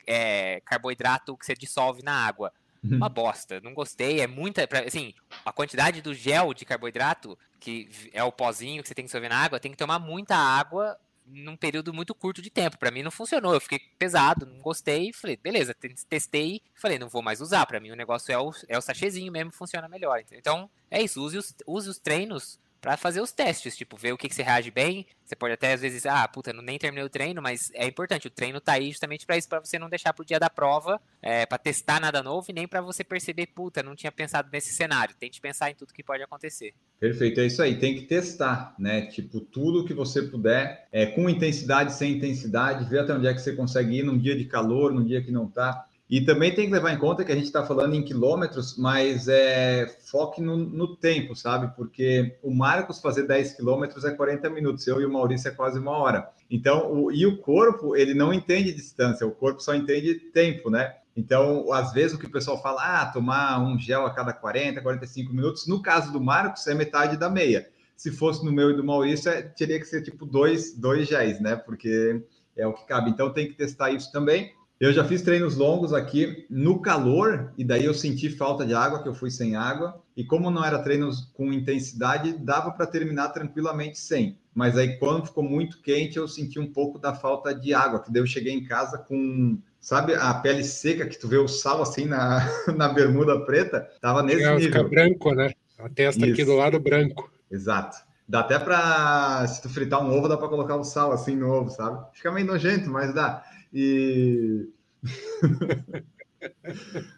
[0.06, 2.52] é, carboidrato que você dissolve na água.
[2.82, 2.96] Uhum.
[2.96, 4.20] Uma bosta, não gostei.
[4.20, 4.68] É muita.
[4.86, 5.14] Assim,
[5.44, 9.30] a quantidade do gel de carboidrato, que é o pozinho que você tem que dissolver
[9.30, 10.98] na água, tem que tomar muita água
[11.30, 12.78] num período muito curto de tempo.
[12.78, 13.52] Para mim não funcionou.
[13.52, 15.12] Eu fiquei pesado, não gostei.
[15.12, 15.74] Falei, beleza,
[16.08, 16.62] testei.
[16.74, 17.66] Falei, não vou mais usar.
[17.66, 20.22] Para mim o negócio é o, é o sachêzinho mesmo, funciona melhor.
[20.32, 21.22] Então é isso.
[21.22, 24.42] Use os, use os treinos para fazer os testes, tipo, ver o que, que você
[24.42, 25.06] reage bem.
[25.24, 28.26] Você pode até às vezes, ah, puta, não nem terminei o treino, mas é importante.
[28.26, 31.00] O treino tá aí justamente para isso, para você não deixar pro dia da prova,
[31.20, 34.72] é, para testar nada novo e nem para você perceber, puta, não tinha pensado nesse
[34.72, 35.14] cenário.
[35.18, 36.72] Tente pensar em tudo que pode acontecer.
[36.98, 37.78] Perfeito, é isso aí.
[37.78, 39.06] Tem que testar, né?
[39.06, 43.40] Tipo, tudo que você puder, é, com intensidade, sem intensidade, ver até onde é que
[43.40, 45.87] você consegue ir num dia de calor, num dia que não tá.
[46.08, 49.28] E também tem que levar em conta que a gente está falando em quilômetros, mas
[49.28, 51.70] é foque no, no, tempo, sabe?
[51.76, 55.78] Porque o Marcos fazer 10 quilômetros é 40 minutos, eu e o Maurício é quase
[55.78, 56.30] uma hora.
[56.50, 60.94] Então, o, e o corpo, ele não entende distância, o corpo só entende tempo, né?
[61.14, 64.80] Então, às vezes o que o pessoal fala, ah, tomar um gel a cada 40,
[64.80, 67.68] 45 minutos, no caso do Marcos, é metade da meia.
[67.96, 71.38] Se fosse no meu e do Maurício, é, teria que ser tipo dois, dois géis,
[71.40, 71.56] né?
[71.56, 72.22] Porque
[72.56, 73.10] é o que cabe.
[73.10, 74.54] Então, tem que testar isso também.
[74.80, 79.02] Eu já fiz treinos longos aqui no calor, e daí eu senti falta de água,
[79.02, 80.00] que eu fui sem água.
[80.16, 84.38] E como não era treinos com intensidade, dava para terminar tranquilamente sem.
[84.54, 88.12] Mas aí, quando ficou muito quente, eu senti um pouco da falta de água, que
[88.12, 91.82] daí eu cheguei em casa com, sabe, a pele seca, que tu vê o sal
[91.82, 94.72] assim na, na bermuda preta, tava nesse é, nível.
[94.72, 95.52] Fica branco, né?
[95.78, 96.34] A testa Isso.
[96.34, 97.30] aqui do lado branco.
[97.50, 97.96] Exato.
[98.28, 101.34] Dá até para, se tu fritar um ovo, dá para colocar o um sal assim
[101.34, 102.04] no ovo, sabe?
[102.12, 103.42] Fica meio nojento, mas dá.
[103.72, 104.68] E.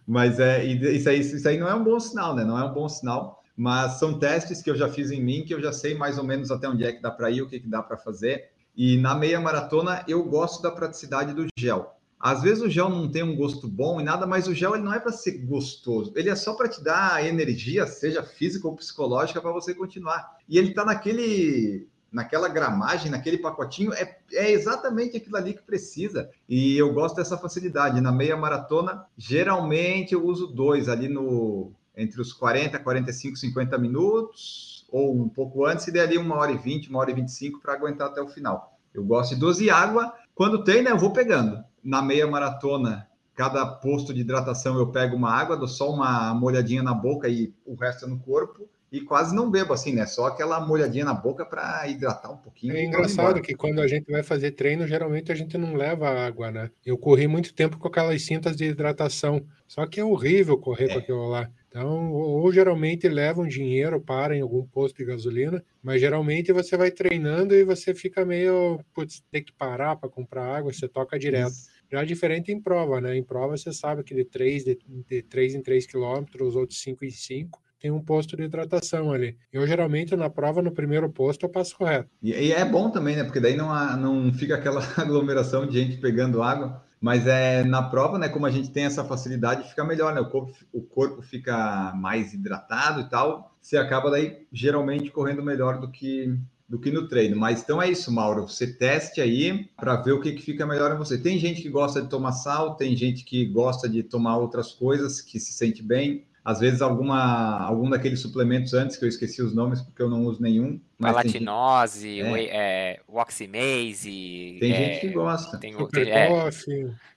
[0.07, 2.45] mas é, isso aí, isso aí não é um bom sinal, né?
[2.45, 3.43] Não é um bom sinal.
[3.57, 6.25] Mas são testes que eu já fiz em mim, que eu já sei mais ou
[6.25, 8.51] menos até onde é que dá para ir, o que, que dá para fazer.
[8.75, 11.95] E na meia maratona eu gosto da praticidade do gel.
[12.21, 14.85] Às vezes o gel não tem um gosto bom e nada, mas o gel ele
[14.85, 18.77] não é para ser gostoso, ele é só para te dar energia, seja física ou
[18.77, 20.37] psicológica, para você continuar.
[20.47, 26.31] E ele está naquele, naquela gramagem, naquele pacotinho, é, é exatamente aquilo ali que precisa.
[26.49, 28.01] E eu gosto dessa facilidade.
[28.01, 34.87] Na meia maratona, geralmente eu uso dois ali no entre os 40, 45, 50 minutos,
[34.91, 37.75] ou um pouco antes, e dali uma hora e 20, uma hora e 25 para
[37.75, 38.79] aguentar até o final.
[38.95, 40.13] Eu gosto de 12 água.
[40.35, 45.17] Quando tem, né, eu vou pegando na meia maratona, cada posto de hidratação eu pego
[45.17, 48.69] uma água, dou só uma molhadinha na boca e o resto é no corpo.
[48.93, 50.05] E quase não bebo assim, né?
[50.05, 52.75] Só aquela molhadinha na boca para hidratar um pouquinho.
[52.75, 56.51] É engraçado que quando a gente vai fazer treino, geralmente a gente não leva água,
[56.51, 56.71] né?
[56.85, 59.47] Eu corri muito tempo com aquelas cintas de hidratação.
[59.69, 60.93] Só que é horrível correr é.
[60.95, 61.49] com aquilo lá.
[61.69, 66.91] Então, ou geralmente levam dinheiro para em algum posto de gasolina, mas geralmente você vai
[66.91, 71.53] treinando e você fica meio, putz, tem que parar para comprar água, você toca direto.
[71.53, 71.71] Isso.
[71.93, 73.17] Já diferente em prova, né?
[73.17, 77.05] Em prova você sabe que de 3, de, de 3 em 3 quilômetros, outros 5
[77.05, 79.37] em 5, tem um posto de hidratação ali.
[79.53, 82.09] Eu geralmente na prova, no primeiro posto, eu passo correto.
[82.23, 83.25] E, e é bom também, né?
[83.25, 86.83] Porque daí não, há, não fica aquela aglomeração de gente pegando água.
[87.01, 88.29] Mas é na prova, né?
[88.29, 90.21] Como a gente tem essa facilidade, fica melhor, né?
[90.21, 93.57] O corpo, o corpo fica mais hidratado e tal.
[93.59, 96.39] Você acaba daí geralmente correndo melhor do que
[96.69, 97.37] do que no treino.
[97.37, 98.47] Mas então é isso, Mauro.
[98.47, 101.19] Você teste aí para ver o que, que fica melhor em você.
[101.19, 105.21] Tem gente que gosta de tomar sal, tem gente que gosta de tomar outras coisas,
[105.21, 106.25] que se sente bem.
[106.45, 110.25] Às vezes alguma algum daqueles suplementos antes que eu esqueci os nomes porque eu não
[110.25, 110.81] uso nenhum.
[110.99, 112.49] Palatinose, gente...
[112.51, 112.95] é.
[112.95, 114.57] é, Oximase.
[114.59, 115.59] Tem é, gente que gosta.
[115.59, 116.51] Tem, Super tem, é,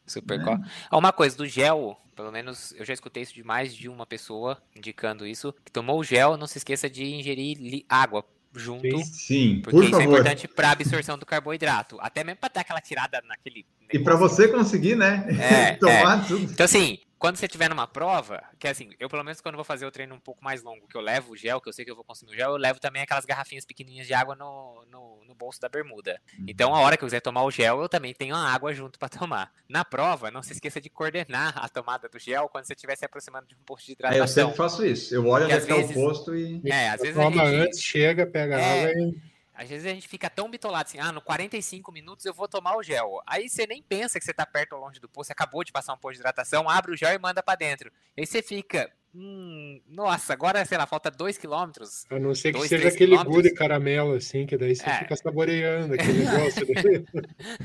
[0.05, 0.95] Super é.
[0.95, 4.57] Uma coisa do gel, pelo menos eu já escutei isso de mais de uma pessoa
[4.75, 8.97] indicando isso, que tomou o gel, não se esqueça de ingerir água junto.
[8.99, 10.15] Sim, sim porque por isso é favor.
[10.15, 13.65] é importante para absorção do carboidrato, até mesmo para dar aquela tirada naquele.
[13.91, 15.25] E para você conseguir, né?
[15.39, 16.27] É, tomar é.
[16.27, 16.51] tudo.
[16.51, 19.85] Então assim, quando você tiver numa prova, que assim, eu pelo menos quando vou fazer
[19.85, 21.89] o treino um pouco mais longo, que eu levo o gel, que eu sei que
[21.89, 25.23] eu vou consumir o gel, eu levo também aquelas garrafinhas pequenininhas de água no, no,
[25.25, 26.19] no bolso da bermuda.
[26.37, 26.43] Uhum.
[26.49, 28.99] Então, a hora que eu quiser tomar o gel, eu também tenho a água junto
[28.99, 29.53] para tomar.
[29.69, 33.05] Na prova, não se esqueça de coordenar a tomada do gel quando você estiver se
[33.05, 34.19] aproximando de um posto de hidratação.
[34.19, 35.15] É, eu sempre faço isso.
[35.15, 36.61] Eu olho onde é o posto e.
[36.65, 37.55] É, às vezes Toma gente...
[37.55, 38.89] antes, chega, pega é...
[38.89, 39.32] água e.
[39.63, 42.75] Às vezes a gente fica tão bitolado assim, ah, no 45 minutos eu vou tomar
[42.75, 43.21] o gel.
[43.25, 45.71] Aí você nem pensa que você tá perto ou longe do posto, você acabou de
[45.71, 47.91] passar um posto de hidratação, abre o gel e manda para dentro.
[48.17, 52.05] Aí você fica, hum, nossa, agora, sei lá, falta 2 quilômetros.
[52.09, 54.99] A não ser que dois, seja aquele de caramelo, assim, que daí você é.
[54.99, 56.67] fica saboreando aquele negócio.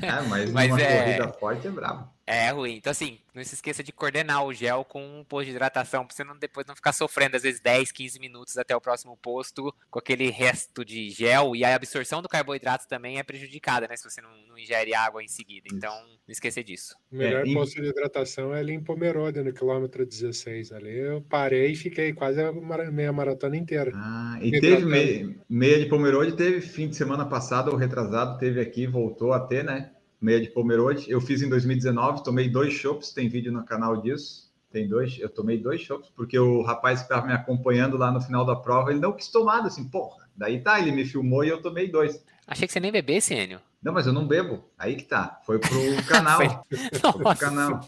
[0.01, 1.03] é, mas, mas uma é...
[1.03, 2.09] corrida forte é brabo.
[2.29, 2.75] É ruim.
[2.75, 6.15] Então, assim, não se esqueça de coordenar o gel com um posto de hidratação, pra
[6.15, 9.73] você não, depois não ficar sofrendo, às vezes, 10, 15 minutos até o próximo posto
[9.89, 11.55] com aquele resto de gel.
[11.55, 13.97] E a absorção do carboidrato também é prejudicada, né?
[13.97, 15.69] Se você não, não ingere água em seguida.
[15.73, 16.95] Então, não esqueça disso.
[17.11, 20.71] O melhor é, posto de hidratação é ali em Pomerode, no quilômetro 16.
[20.71, 22.51] Ali eu parei e fiquei quase a
[22.91, 23.91] meia maratona inteira.
[23.95, 28.61] Ah, e teve meia, meia de Pomerode, teve fim de semana passado ou retrasado, teve
[28.61, 29.89] aqui, voltou a ter, né?
[30.21, 31.09] Meia de Pomerode.
[31.09, 34.49] Eu fiz em 2019, tomei dois chopps, tem vídeo no canal disso.
[34.71, 38.21] Tem dois, eu tomei dois chopps, porque o rapaz que estava me acompanhando lá no
[38.21, 40.29] final da prova, ele não quis tomar, assim, porra.
[40.35, 42.23] Daí tá, ele me filmou e eu tomei dois.
[42.45, 43.59] Achei que você nem bebesse, Enio.
[43.81, 44.63] Não, mas eu não bebo.
[44.77, 45.39] Aí que tá.
[45.45, 45.69] Foi pro
[46.07, 46.37] canal.
[46.37, 47.79] foi pro canal.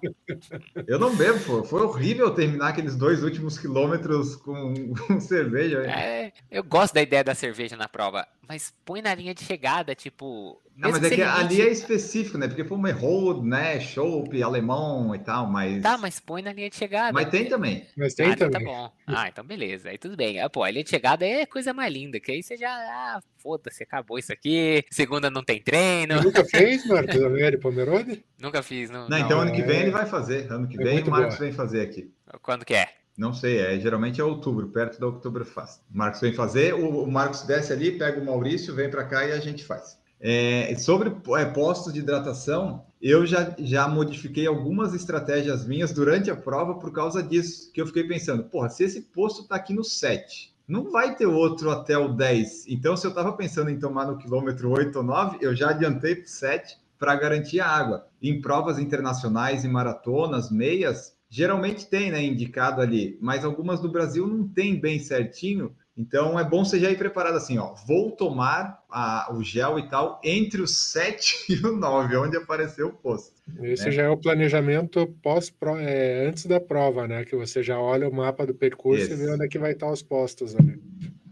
[0.88, 4.74] Eu não bebo, foi, foi horrível terminar aqueles dois últimos quilômetros com,
[5.08, 5.80] com cerveja.
[5.80, 9.94] É, eu gosto da ideia da cerveja na prova, mas põe na linha de chegada,
[9.96, 10.62] tipo.
[10.76, 12.48] Não, mas é que ali é específico, né?
[12.48, 13.80] Porque foi um Road, né?
[13.80, 15.82] Chopp, alemão e tal, mas.
[15.84, 17.14] Tá, mas põe na linha de chegada.
[17.14, 17.86] Mas tem também.
[17.96, 18.62] Mas tem ah, também.
[18.62, 18.94] Então tá bom.
[19.08, 19.90] Ah, então beleza.
[19.90, 20.40] Aí tudo bem.
[20.40, 22.70] Ah, pô, a linha de chegada é coisa mais linda, que aí você já.
[22.70, 24.84] Ah, foda-se, acabou isso aqui.
[24.90, 26.16] Segunda não tem treino.
[26.16, 28.24] Você nunca fez, Marcos Américo Pomerode?
[28.40, 29.10] Nunca fiz, não.
[29.10, 29.82] Não, então ano que vem é...
[29.84, 30.52] ele vai fazer.
[30.52, 31.46] Ano que é vem o Marcos boa.
[31.48, 32.12] vem fazer aqui.
[32.42, 32.88] Quando que é?
[33.18, 35.82] Não sei, é, geralmente é outubro, perto da outubro faz.
[35.94, 39.26] O Marcos vem fazer, o, o Marcos desce ali, pega o Maurício, vem para cá
[39.26, 40.00] e a gente faz.
[40.20, 46.36] É, sobre é, postos de hidratação, eu já, já modifiquei algumas estratégias minhas durante a
[46.36, 49.84] prova por causa disso, que eu fiquei pensando, porra, se esse posto está aqui no
[49.84, 52.68] 7, não vai ter outro até o 10.
[52.70, 56.16] Então, se eu estava pensando em tomar no quilômetro 8 ou 9, eu já adiantei
[56.16, 58.08] para o 7 para garantir a água.
[58.22, 64.26] Em provas internacionais e maratonas, meias, geralmente tem, né, indicado ali, mas algumas do Brasil
[64.26, 65.76] não tem bem certinho.
[66.02, 67.76] Então é bom você já ir preparado assim, ó.
[67.88, 72.88] Vou tomar a, o gel e tal entre o 7 e o 9, onde apareceu
[72.88, 73.40] o posto.
[73.62, 73.92] Esse né?
[73.92, 77.24] já é o planejamento pós é, antes da prova, né?
[77.24, 79.14] Que você já olha o mapa do percurso Esse.
[79.14, 80.82] e vê onde é que vai estar os postos ali.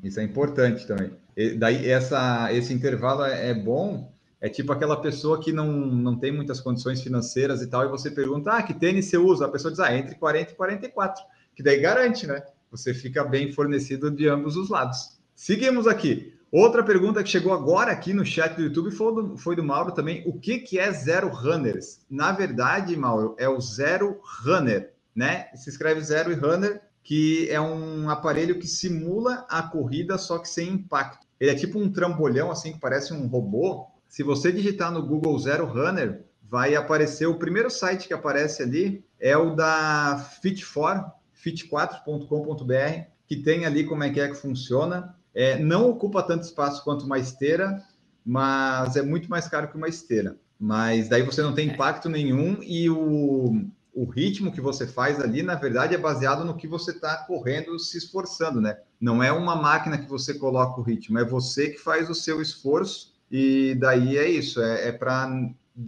[0.04, 1.12] Isso é importante também.
[1.36, 4.14] E daí essa, esse intervalo é, é bom.
[4.40, 8.10] É tipo aquela pessoa que não, não tem muitas condições financeiras e tal, e você
[8.10, 9.46] pergunta, ah, que tênis você usa?
[9.46, 11.22] A pessoa diz, ah, entre 40 e 44,
[11.56, 12.42] que daí garante, né?
[12.72, 15.20] Você fica bem fornecido de ambos os lados.
[15.36, 16.34] Seguimos aqui.
[16.52, 19.92] Outra pergunta que chegou agora aqui no chat do YouTube foi do, foi do Mauro
[19.92, 20.24] também.
[20.26, 22.02] O que, que é Zero Runners?
[22.10, 25.48] Na verdade, Mauro, é o Zero Runner, né?
[25.56, 30.50] Se escreve Zero e Runner, que é um aparelho que simula a corrida, só que
[30.50, 31.28] sem impacto.
[31.40, 33.86] Ele é tipo um trambolhão, assim, que parece um robô.
[34.08, 39.04] Se você digitar no Google Zero Runner, vai aparecer o primeiro site que aparece ali
[39.20, 41.12] é o da Fit4,
[41.43, 45.15] fit4.com.br, que tem ali como é que é que funciona.
[45.34, 47.84] É, não ocupa tanto espaço quanto uma esteira,
[48.25, 50.38] mas é muito mais caro que uma esteira.
[50.60, 51.73] Mas daí você não tem é.
[51.73, 56.56] impacto nenhum e o, o ritmo que você faz ali, na verdade, é baseado no
[56.56, 58.78] que você está correndo, se esforçando, né?
[58.99, 62.41] Não é uma máquina que você coloca o ritmo, é você que faz o seu
[62.41, 65.30] esforço e daí é isso, é, é para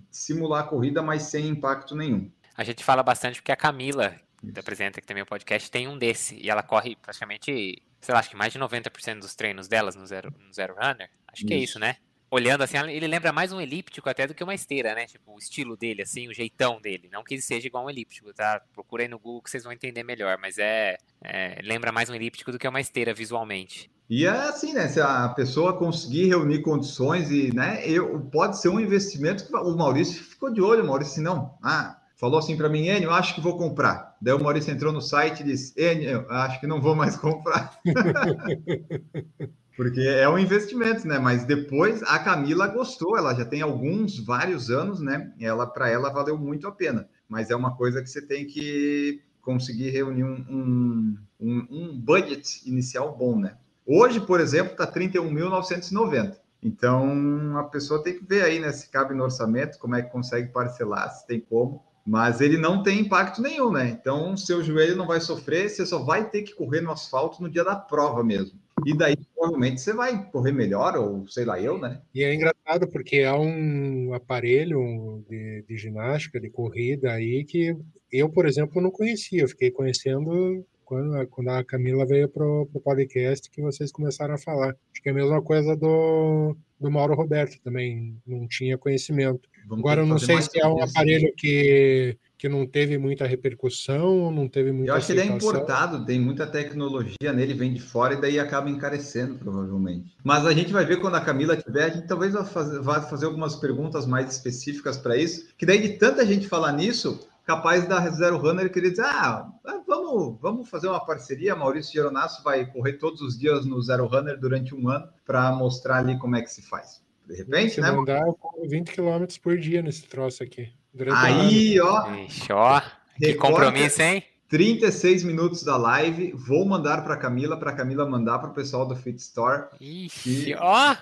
[0.09, 2.31] simular a corrida, mas sem impacto nenhum.
[2.55, 5.97] A gente fala bastante porque a Camila, que apresenta aqui também o podcast, tem um
[5.97, 6.35] desse.
[6.35, 10.05] E ela corre praticamente, sei lá, acho que mais de 90% dos treinos delas no
[10.05, 11.09] Zero, no zero Runner.
[11.27, 11.61] Acho que é isso.
[11.61, 11.97] é isso, né?
[12.33, 15.05] Olhando assim, ele lembra mais um elíptico até do que uma esteira, né?
[15.05, 17.09] Tipo, o estilo dele, assim, o jeitão dele.
[17.11, 18.61] Não que ele seja igual um elíptico, tá?
[18.71, 20.37] Procura aí no Google que vocês vão entender melhor.
[20.39, 23.91] Mas é, é lembra mais um elíptico do que uma esteira visualmente.
[24.09, 24.87] E é assim, né?
[24.87, 27.81] Se a pessoa conseguir reunir condições e, né?
[27.85, 31.57] Eu, pode ser um investimento que o Maurício ficou de olho, o Maurício, não.
[31.61, 34.15] Ah, falou assim para mim, Enio, acho que vou comprar.
[34.21, 37.79] Daí o Maurício entrou no site e disse, Enio, acho que não vou mais comprar.
[39.75, 41.17] Porque é um investimento, né?
[41.17, 45.33] Mas depois a Camila gostou, ela já tem alguns, vários anos, né?
[45.39, 47.09] Ela para ela valeu muito a pena.
[47.27, 52.61] Mas é uma coisa que você tem que conseguir reunir um, um, um, um budget
[52.69, 53.55] inicial bom, né?
[53.83, 56.37] Hoje, por exemplo, está 31.990.
[56.61, 58.71] Então a pessoa tem que ver aí, né?
[58.71, 62.83] Se cabe no orçamento, como é que consegue parcelar, se tem como mas ele não
[62.83, 63.87] tem impacto nenhum, né?
[63.89, 67.49] Então, seu joelho não vai sofrer, você só vai ter que correr no asfalto no
[67.49, 68.59] dia da prova mesmo.
[68.85, 72.01] E daí, provavelmente, você vai correr melhor, ou sei lá, eu, né?
[72.13, 77.77] E é engraçado, porque é um aparelho de, de ginástica, de corrida aí, que
[78.11, 79.43] eu, por exemplo, não conhecia.
[79.43, 84.37] Eu fiquei conhecendo quando, quando a Camila veio para o podcast que vocês começaram a
[84.37, 84.75] falar.
[84.91, 89.47] Acho que é a mesma coisa do, do Mauro Roberto também, não tinha conhecimento.
[89.67, 94.31] Vamos Agora, eu não sei se é um aparelho que, que não teve muita repercussão,
[94.31, 95.37] não teve muita Eu acho aceitação.
[95.37, 99.35] que ele é importado, tem muita tecnologia nele, vem de fora e daí acaba encarecendo,
[99.35, 100.15] provavelmente.
[100.23, 103.01] Mas a gente vai ver quando a Camila tiver, a gente talvez vá fazer, vá
[103.01, 107.87] fazer algumas perguntas mais específicas para isso, que daí de tanta gente falar nisso, capaz
[107.87, 109.47] da Zero Runner querer dizer, ah,
[109.87, 114.39] vamos, vamos fazer uma parceria, Maurício Geronasso vai correr todos os dias no Zero Runner
[114.39, 117.01] durante um ano para mostrar ali como é que se faz.
[117.27, 117.91] De repente, se né?
[117.91, 120.71] Mandar, eu corro 20 km por dia nesse troço aqui.
[121.15, 122.13] Aí, ó.
[122.13, 122.81] Ixi, ó.
[123.17, 124.23] Que compromisso, hein?
[124.49, 126.33] 36 minutos da live.
[126.33, 129.67] Vou mandar para Camila, para Camila mandar para o pessoal do Fit Store.
[129.79, 130.55] Ixi, e...
[130.55, 130.95] ó.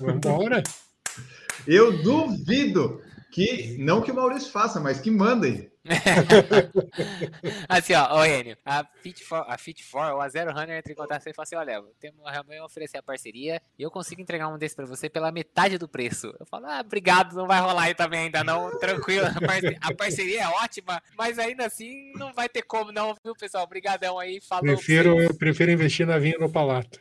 [0.00, 0.62] Vambora.
[1.66, 3.02] Eu duvido
[3.36, 5.70] que, não que o Maurício faça, mas que mandem.
[7.68, 10.90] assim, ó, ô Enio, a Fit for, a Fit for, ou a Zero Runner entra
[10.90, 14.48] em contato e fala assim: olha, temos realmente oferecer a parceria e eu consigo entregar
[14.48, 16.34] um desses para você pela metade do preço.
[16.40, 19.26] Eu falo, ah, obrigado, não vai rolar aí também ainda não, tranquilo.
[19.82, 23.64] A parceria é ótima, mas ainda assim não vai ter como não, viu, pessoal?
[23.64, 24.64] Obrigadão aí, falou.
[24.64, 26.98] Prefiro, eu prefiro investir na vinha no palato.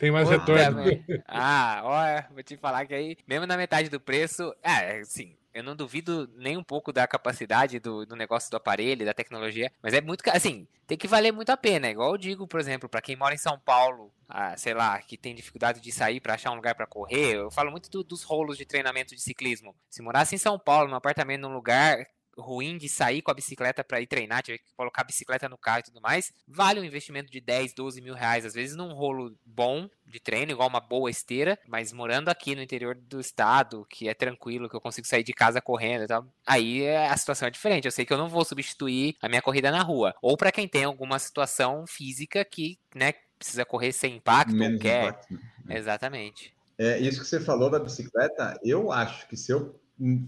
[0.00, 0.84] Tem mais retorno.
[1.28, 5.62] ah, ó, vou te falar que aí, mesmo na metade do preço, é, sim, eu
[5.62, 9.94] não duvido nem um pouco da capacidade do, do negócio do aparelho, da tecnologia, mas
[9.94, 11.88] é muito, assim, tem que valer muito a pena.
[11.88, 15.16] Igual eu digo, por exemplo, para quem mora em São Paulo, ah, sei lá, que
[15.16, 18.22] tem dificuldade de sair para achar um lugar para correr, eu falo muito do, dos
[18.22, 19.74] rolos de treinamento de ciclismo.
[19.88, 23.82] Se morasse em São Paulo, num apartamento, num lugar ruim de sair com a bicicleta
[23.82, 26.84] para ir treinar, tiver que colocar a bicicleta no carro e tudo mais, vale um
[26.84, 30.80] investimento de 10, 12 mil reais, às vezes num rolo bom de treino, igual uma
[30.80, 35.06] boa esteira, mas morando aqui no interior do estado, que é tranquilo, que eu consigo
[35.06, 37.86] sair de casa correndo e tal, aí é, a situação é diferente.
[37.86, 40.14] Eu sei que eu não vou substituir a minha corrida na rua.
[40.22, 44.80] Ou para quem tem alguma situação física que, né, precisa correr sem impacto, Menos ou
[44.80, 45.04] quer.
[45.04, 45.78] Impacto, né?
[45.78, 46.54] Exatamente.
[46.78, 49.80] É, isso que você falou da bicicleta, eu acho que se eu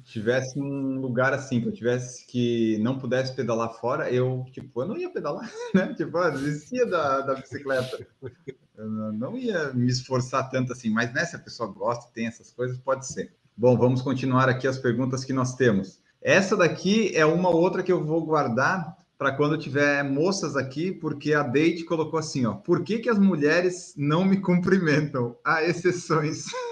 [0.04, 4.88] tivesse um lugar assim, que eu tivesse que não pudesse pedalar fora, eu, tipo, eu
[4.88, 5.94] não ia pedalar, né?
[5.94, 8.07] Tipo, eu desistia da, da bicicleta.
[8.76, 12.50] Eu não ia me esforçar tanto assim, mas né, se a pessoa gosta, tem essas
[12.50, 13.33] coisas, pode ser.
[13.57, 16.00] Bom, vamos continuar aqui as perguntas que nós temos.
[16.22, 21.35] Essa daqui é uma outra que eu vou guardar para quando tiver moças aqui, porque
[21.35, 25.37] a Date colocou assim, ó, por que, que as mulheres não me cumprimentam?
[25.44, 26.44] Há exceções.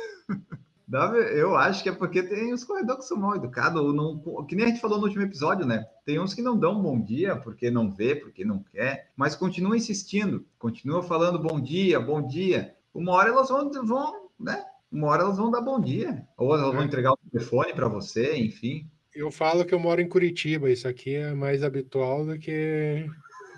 [0.92, 4.54] Eu acho que é porque tem os corredores que são mal educados, ou não, que
[4.54, 5.84] nem a gente falou no último episódio, né?
[6.04, 9.76] Tem uns que não dão bom dia porque não vê, porque não quer, mas continua
[9.76, 12.72] insistindo, continua falando bom dia, bom dia.
[12.94, 14.64] Uma hora elas vão, vão né?
[14.90, 16.84] Uma hora elas vão dar bom dia, ou elas vão é.
[16.84, 18.88] entregar o telefone para você, enfim.
[19.12, 23.06] Eu falo que eu moro em Curitiba, isso aqui é mais habitual do que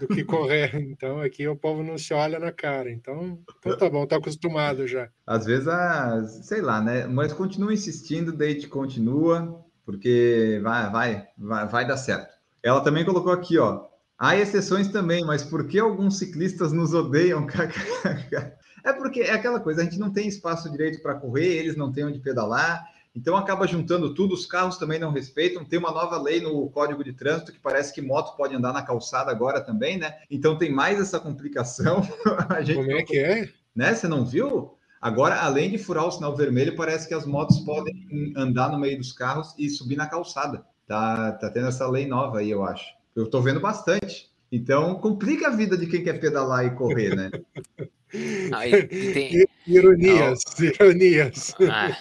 [0.01, 0.75] do que correr.
[0.75, 2.91] Então aqui o povo não se olha na cara.
[2.91, 5.09] Então, então tá bom, tá acostumado já.
[5.27, 7.07] Às vezes, ah, sei lá, né?
[7.07, 12.35] Mas continua insistindo, date continua, porque vai, vai, vai, vai dar certo.
[12.63, 13.87] Ela também colocou aqui, ó.
[14.19, 17.47] Há exceções também, mas por que alguns ciclistas nos odeiam?
[18.85, 21.93] é porque é aquela coisa, a gente não tem espaço direito para correr, eles não
[21.93, 22.85] têm onde pedalar
[23.19, 25.65] então acaba juntando tudo, os carros também não respeitam.
[25.65, 28.81] Tem uma nova lei no Código de Trânsito que parece que moto pode andar na
[28.81, 30.19] calçada agora também, né?
[30.31, 32.01] Então tem mais essa complicação.
[32.75, 33.49] Como é que é?
[33.75, 33.93] Né?
[33.93, 34.77] Você não viu?
[35.01, 38.97] Agora, além de furar o sinal vermelho, parece que as motos podem andar no meio
[38.97, 40.65] dos carros e subir na calçada.
[40.87, 42.87] Tá, tá tendo essa lei nova aí, eu acho.
[43.17, 44.31] Eu tô vendo bastante.
[44.51, 47.31] Então, complica a vida de quem quer pedalar e correr, né?
[48.51, 49.47] Ah, e, e tem...
[49.67, 50.63] Ironias, oh.
[50.65, 51.55] ironias.
[51.71, 51.95] Ah.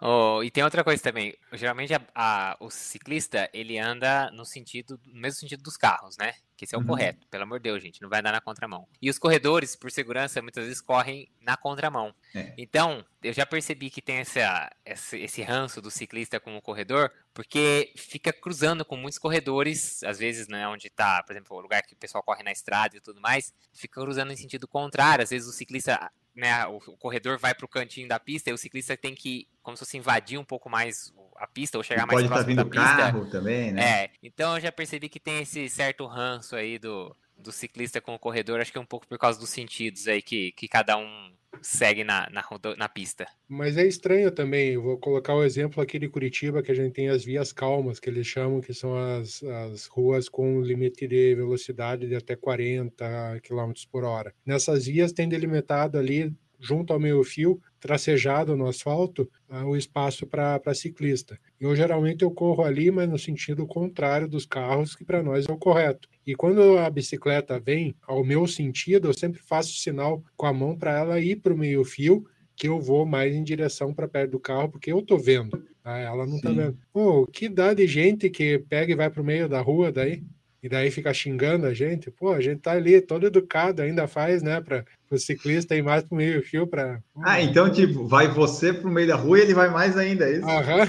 [0.00, 1.34] Oh, e tem outra coisa também.
[1.52, 6.34] Geralmente a, a, o ciclista ele anda no sentido, no mesmo sentido dos carros, né?
[6.56, 6.86] Que esse é o uhum.
[6.86, 7.26] correto.
[7.28, 8.88] Pelo amor de Deus, gente, não vai andar na contramão.
[9.00, 12.14] E os corredores, por segurança, muitas vezes correm na contramão.
[12.34, 12.54] É.
[12.56, 17.12] Então, eu já percebi que tem essa, esse, esse ranço do ciclista com o corredor,
[17.34, 21.82] porque fica cruzando com muitos corredores, às vezes, né, onde está, por exemplo, o lugar
[21.82, 25.22] que o pessoal corre na estrada e tudo mais, fica cruzando em sentido contrário.
[25.22, 28.52] Às vezes o ciclista né, o, o corredor vai para o cantinho da pista e
[28.52, 32.04] o ciclista tem que, como se fosse invadir um pouco mais a pista ou chegar
[32.04, 34.04] e mais pode tá próximo estar vindo da carro também, né?
[34.04, 38.14] É, então eu já percebi que tem esse certo ranço aí do, do ciclista com
[38.14, 40.96] o corredor, acho que é um pouco por causa dos sentidos aí que, que cada
[40.96, 42.42] um segue na, na,
[42.76, 43.26] na pista.
[43.48, 47.08] Mas é estranho também, vou colocar o exemplo aqui de Curitiba, que a gente tem
[47.08, 52.08] as vias calmas, que eles chamam, que são as, as ruas com limite de velocidade
[52.08, 54.34] de até 40 km por hora.
[54.44, 60.26] Nessas vias tem delimitado ali junto ao meio fio, tracejado no asfalto, uh, o espaço
[60.26, 61.38] para ciclista.
[61.60, 65.52] Eu geralmente eu corro ali, mas no sentido contrário dos carros, que para nós é
[65.52, 66.08] o correto.
[66.26, 70.76] E quando a bicicleta vem ao meu sentido, eu sempre faço sinal com a mão
[70.76, 74.32] para ela ir para o meio fio, que eu vou mais em direção para perto
[74.32, 75.62] do carro, porque eu tô vendo.
[75.82, 75.98] Tá?
[75.98, 76.76] Ela não está vendo.
[76.92, 80.24] Pô, que dá de gente que pega e vai para o meio da rua daí?
[80.66, 84.42] E daí fica xingando a gente, pô, a gente tá ali todo educado, ainda faz,
[84.42, 87.00] né, para o ciclista ir mais pro meio fio para.
[87.22, 90.38] Ah, então tipo, vai você pro meio da rua e ele vai mais ainda, é
[90.38, 90.44] isso?
[90.44, 90.88] Aham.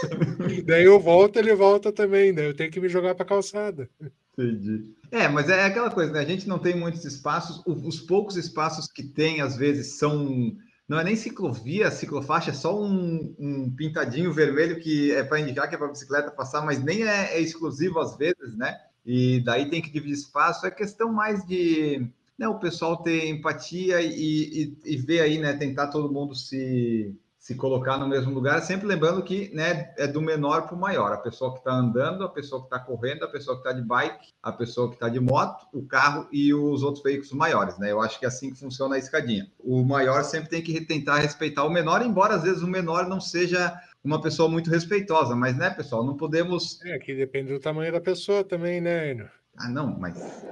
[0.64, 3.86] daí eu volto, ele volta também, daí eu tenho que me jogar para calçada.
[4.32, 4.94] Entendi.
[5.10, 6.20] É, mas é aquela coisa, né?
[6.20, 10.56] A gente não tem muitos espaços, os poucos espaços que tem, às vezes, são
[10.88, 15.68] não é nem ciclovia, ciclofaixa, é só um, um pintadinho vermelho que é para indicar
[15.68, 18.78] que é para bicicleta passar, mas nem é, é, exclusivo às vezes, né?
[19.04, 20.66] E daí tem que dividir espaço.
[20.66, 22.06] É questão mais de
[22.38, 25.52] né, o pessoal ter empatia e, e, e ver aí, né?
[25.54, 30.22] Tentar todo mundo se, se colocar no mesmo lugar, sempre lembrando que né, é do
[30.22, 31.12] menor para o maior.
[31.12, 33.84] A pessoa que está andando, a pessoa que está correndo, a pessoa que está de
[33.84, 37.76] bike, a pessoa que está de moto, o carro e os outros veículos maiores.
[37.78, 37.90] Né?
[37.90, 39.50] Eu acho que é assim que funciona a escadinha.
[39.58, 43.20] O maior sempre tem que tentar respeitar o menor, embora às vezes o menor não
[43.20, 46.80] seja uma pessoa muito respeitosa, mas, né, pessoal, não podemos.
[46.84, 49.30] É, que depende do tamanho da pessoa também, né, Enio?
[49.56, 50.44] Ah, não, mas.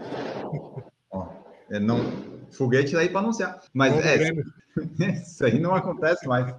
[1.10, 1.28] Ó,
[1.70, 1.98] é, não...
[2.50, 3.60] Foguete daí para anunciar.
[3.72, 4.32] Mas é,
[5.22, 6.52] isso aí não acontece mais.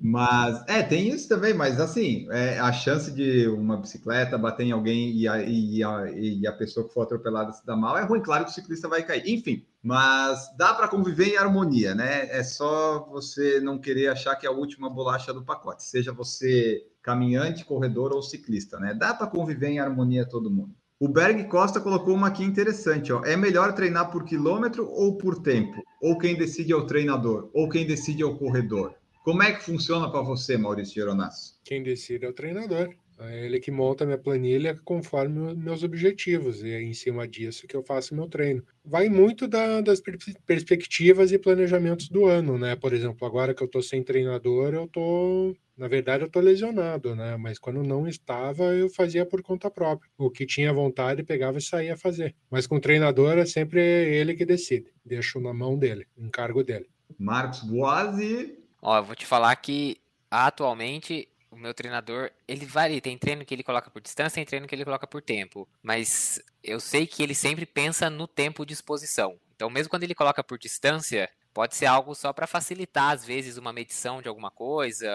[0.00, 4.72] Mas é, tem isso também, mas assim, é, a chance de uma bicicleta bater em
[4.72, 8.04] alguém e a, e a, e a pessoa que for atropelada se dar mal é
[8.04, 9.22] ruim, claro que o ciclista vai cair.
[9.26, 12.28] Enfim, mas dá para conviver em harmonia, né?
[12.30, 16.86] É só você não querer achar que é a última bolacha do pacote, seja você
[17.02, 18.94] caminhante, corredor ou ciclista, né?
[18.94, 20.74] Dá para conviver em harmonia todo mundo.
[21.00, 23.24] O Berg Costa colocou uma aqui interessante, ó.
[23.24, 25.80] É melhor treinar por quilômetro ou por tempo?
[26.02, 27.50] Ou quem decide é o treinador?
[27.54, 28.94] Ou quem decide é o corredor?
[29.28, 31.60] Como é que funciona para você, Maurício Geronasso?
[31.62, 32.88] Quem decide é o treinador.
[33.18, 37.76] É ele que monta minha planilha conforme meus objetivos, e é em cima disso que
[37.76, 38.64] eu faço meu treino.
[38.82, 40.00] Vai muito da, das
[40.46, 42.74] perspectivas e planejamentos do ano, né?
[42.74, 47.14] Por exemplo, agora que eu estou sem treinador, eu estou Na verdade, eu estou lesionado,
[47.14, 47.36] né?
[47.36, 50.10] Mas quando não estava, eu fazia por conta própria.
[50.16, 52.34] O que tinha vontade, pegava e saía a fazer.
[52.50, 54.90] Mas com o treinador é sempre ele que decide.
[55.04, 56.86] Deixo na mão dele, encargo dele.
[57.18, 58.67] Marcos Boazzi.
[58.88, 63.02] Ó, eu vou te falar que atualmente o meu treinador, ele varia.
[63.02, 65.68] Tem treino que ele coloca por distância, tem treino que ele coloca por tempo.
[65.82, 69.38] Mas eu sei que ele sempre pensa no tempo de exposição.
[69.54, 71.28] Então, mesmo quando ele coloca por distância,
[71.58, 75.08] Pode ser algo só para facilitar, às vezes, uma medição de alguma coisa.